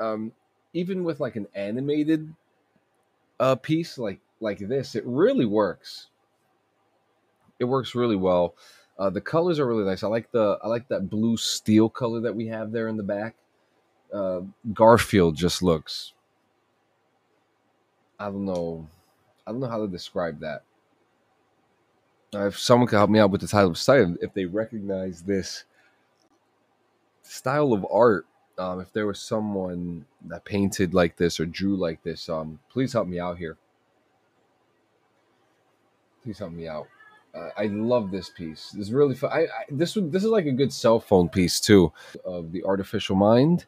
Um, 0.00 0.32
even 0.74 1.04
with 1.04 1.20
like 1.20 1.36
an 1.36 1.48
animated 1.54 2.34
uh 3.40 3.56
piece 3.56 3.98
like 3.98 4.20
like 4.40 4.58
this, 4.58 4.94
it 4.94 5.04
really 5.06 5.46
works 5.46 6.08
it 7.58 7.64
works 7.64 7.94
really 7.94 8.16
well. 8.16 8.54
Uh, 8.98 9.10
the 9.10 9.20
colors 9.20 9.58
are 9.58 9.66
really 9.66 9.84
nice. 9.84 10.02
I 10.02 10.08
like 10.08 10.30
the 10.32 10.58
I 10.62 10.68
like 10.68 10.88
that 10.88 11.10
blue 11.10 11.36
steel 11.36 11.88
color 11.88 12.20
that 12.20 12.34
we 12.34 12.46
have 12.48 12.72
there 12.72 12.88
in 12.88 12.96
the 12.96 13.02
back. 13.02 13.34
Uh, 14.12 14.40
Garfield 14.72 15.36
just 15.36 15.62
looks. 15.62 16.12
I 18.18 18.26
don't 18.26 18.46
know. 18.46 18.88
I 19.46 19.52
don't 19.52 19.60
know 19.60 19.68
how 19.68 19.80
to 19.80 19.88
describe 19.88 20.40
that. 20.40 20.62
If 22.44 22.58
someone 22.58 22.88
could 22.88 22.96
help 22.96 23.10
me 23.10 23.18
out 23.18 23.30
with 23.30 23.40
the 23.40 23.46
title 23.46 23.70
of 23.70 23.78
site, 23.78 24.06
if 24.20 24.34
they 24.34 24.44
recognize 24.44 25.22
this 25.22 25.64
style 27.22 27.72
of 27.72 27.86
art, 27.90 28.26
um, 28.58 28.80
if 28.80 28.92
there 28.92 29.06
was 29.06 29.20
someone 29.20 30.06
that 30.26 30.44
painted 30.44 30.94
like 30.94 31.16
this 31.16 31.38
or 31.38 31.46
drew 31.46 31.76
like 31.76 32.02
this, 32.02 32.28
um, 32.28 32.58
please 32.70 32.92
help 32.92 33.06
me 33.06 33.18
out 33.18 33.38
here. 33.38 33.56
Please 36.22 36.38
help 36.38 36.52
me 36.52 36.66
out. 36.66 36.88
Uh, 37.34 37.50
I 37.56 37.66
love 37.66 38.10
this 38.10 38.30
piece. 38.30 38.70
This 38.70 38.86
is 38.86 38.92
really 38.92 39.14
fun. 39.14 39.30
I, 39.30 39.40
I, 39.42 39.64
this 39.68 39.94
this 39.94 40.24
is 40.24 40.30
like 40.30 40.46
a 40.46 40.52
good 40.52 40.72
cell 40.72 40.98
phone 40.98 41.28
piece 41.28 41.60
too 41.60 41.92
of 42.24 42.50
the 42.52 42.64
artificial 42.64 43.14
mind. 43.14 43.66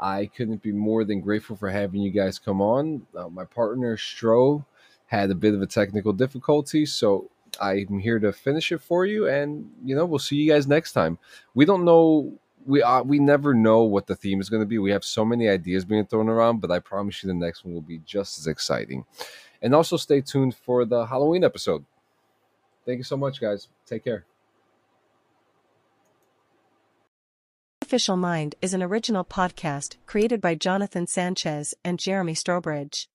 I 0.00 0.26
couldn't 0.26 0.62
be 0.62 0.72
more 0.72 1.04
than 1.04 1.20
grateful 1.20 1.56
for 1.56 1.68
having 1.68 2.00
you 2.00 2.10
guys 2.10 2.38
come 2.38 2.62
on. 2.62 3.06
Uh, 3.14 3.28
my 3.28 3.44
partner 3.44 3.96
Stro 3.98 4.64
had 5.06 5.30
a 5.30 5.34
bit 5.34 5.52
of 5.52 5.60
a 5.60 5.66
technical 5.66 6.14
difficulty, 6.14 6.86
so 6.86 7.29
I'm 7.60 7.98
here 7.98 8.18
to 8.18 8.32
finish 8.32 8.72
it 8.72 8.80
for 8.80 9.04
you. 9.04 9.28
And 9.28 9.70
you 9.84 9.94
know, 9.94 10.06
we'll 10.06 10.18
see 10.18 10.36
you 10.36 10.50
guys 10.50 10.66
next 10.66 10.92
time. 10.92 11.18
We 11.54 11.64
don't 11.64 11.84
know. 11.84 12.38
We 12.66 12.82
uh, 12.82 13.02
we 13.02 13.18
never 13.18 13.54
know 13.54 13.82
what 13.82 14.06
the 14.06 14.16
theme 14.16 14.40
is 14.40 14.48
going 14.48 14.62
to 14.62 14.66
be. 14.66 14.78
We 14.78 14.90
have 14.90 15.04
so 15.04 15.24
many 15.24 15.48
ideas 15.48 15.84
being 15.84 16.06
thrown 16.06 16.28
around, 16.28 16.60
but 16.60 16.70
I 16.70 16.78
promise 16.78 17.22
you, 17.22 17.28
the 17.28 17.34
next 17.34 17.64
one 17.64 17.74
will 17.74 17.80
be 17.80 17.98
just 18.04 18.38
as 18.38 18.46
exciting. 18.46 19.04
And 19.62 19.74
also, 19.74 19.96
stay 19.96 20.20
tuned 20.20 20.54
for 20.54 20.84
the 20.84 21.06
Halloween 21.06 21.44
episode. 21.44 21.84
Thank 22.86 22.98
you 22.98 23.04
so 23.04 23.16
much, 23.16 23.40
guys. 23.40 23.68
Take 23.86 24.04
care. 24.04 24.24
Artificial 27.90 28.16
Mind 28.16 28.54
is 28.62 28.72
an 28.72 28.84
original 28.84 29.24
podcast 29.24 29.96
created 30.06 30.40
by 30.40 30.54
Jonathan 30.54 31.08
Sanchez 31.08 31.74
and 31.84 31.98
Jeremie 31.98 32.34
Strobridge. 32.34 33.08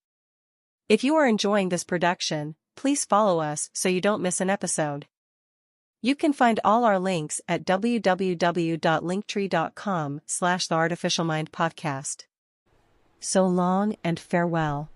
If 0.89 1.01
you 1.01 1.15
are 1.15 1.25
enjoying 1.25 1.69
this 1.69 1.85
production, 1.85 2.55
please 2.75 3.05
follow 3.05 3.39
us 3.39 3.69
so 3.73 3.89
you 3.89 4.01
don't 4.01 4.21
miss 4.21 4.41
an 4.41 4.49
episode. 4.49 5.05
You 6.01 6.15
can 6.15 6.33
find 6.33 6.59
all 6.63 6.83
our 6.83 6.99
links 6.99 7.41
at 7.47 7.65
www.linktree.com 7.65 10.21
slash 10.25 10.67
the 10.67 10.75
artificial 10.75 11.25
mind 11.25 11.51
podcast. 11.51 12.25
So 13.19 13.47
long 13.47 13.95
and 14.03 14.19
farewell. 14.19 14.89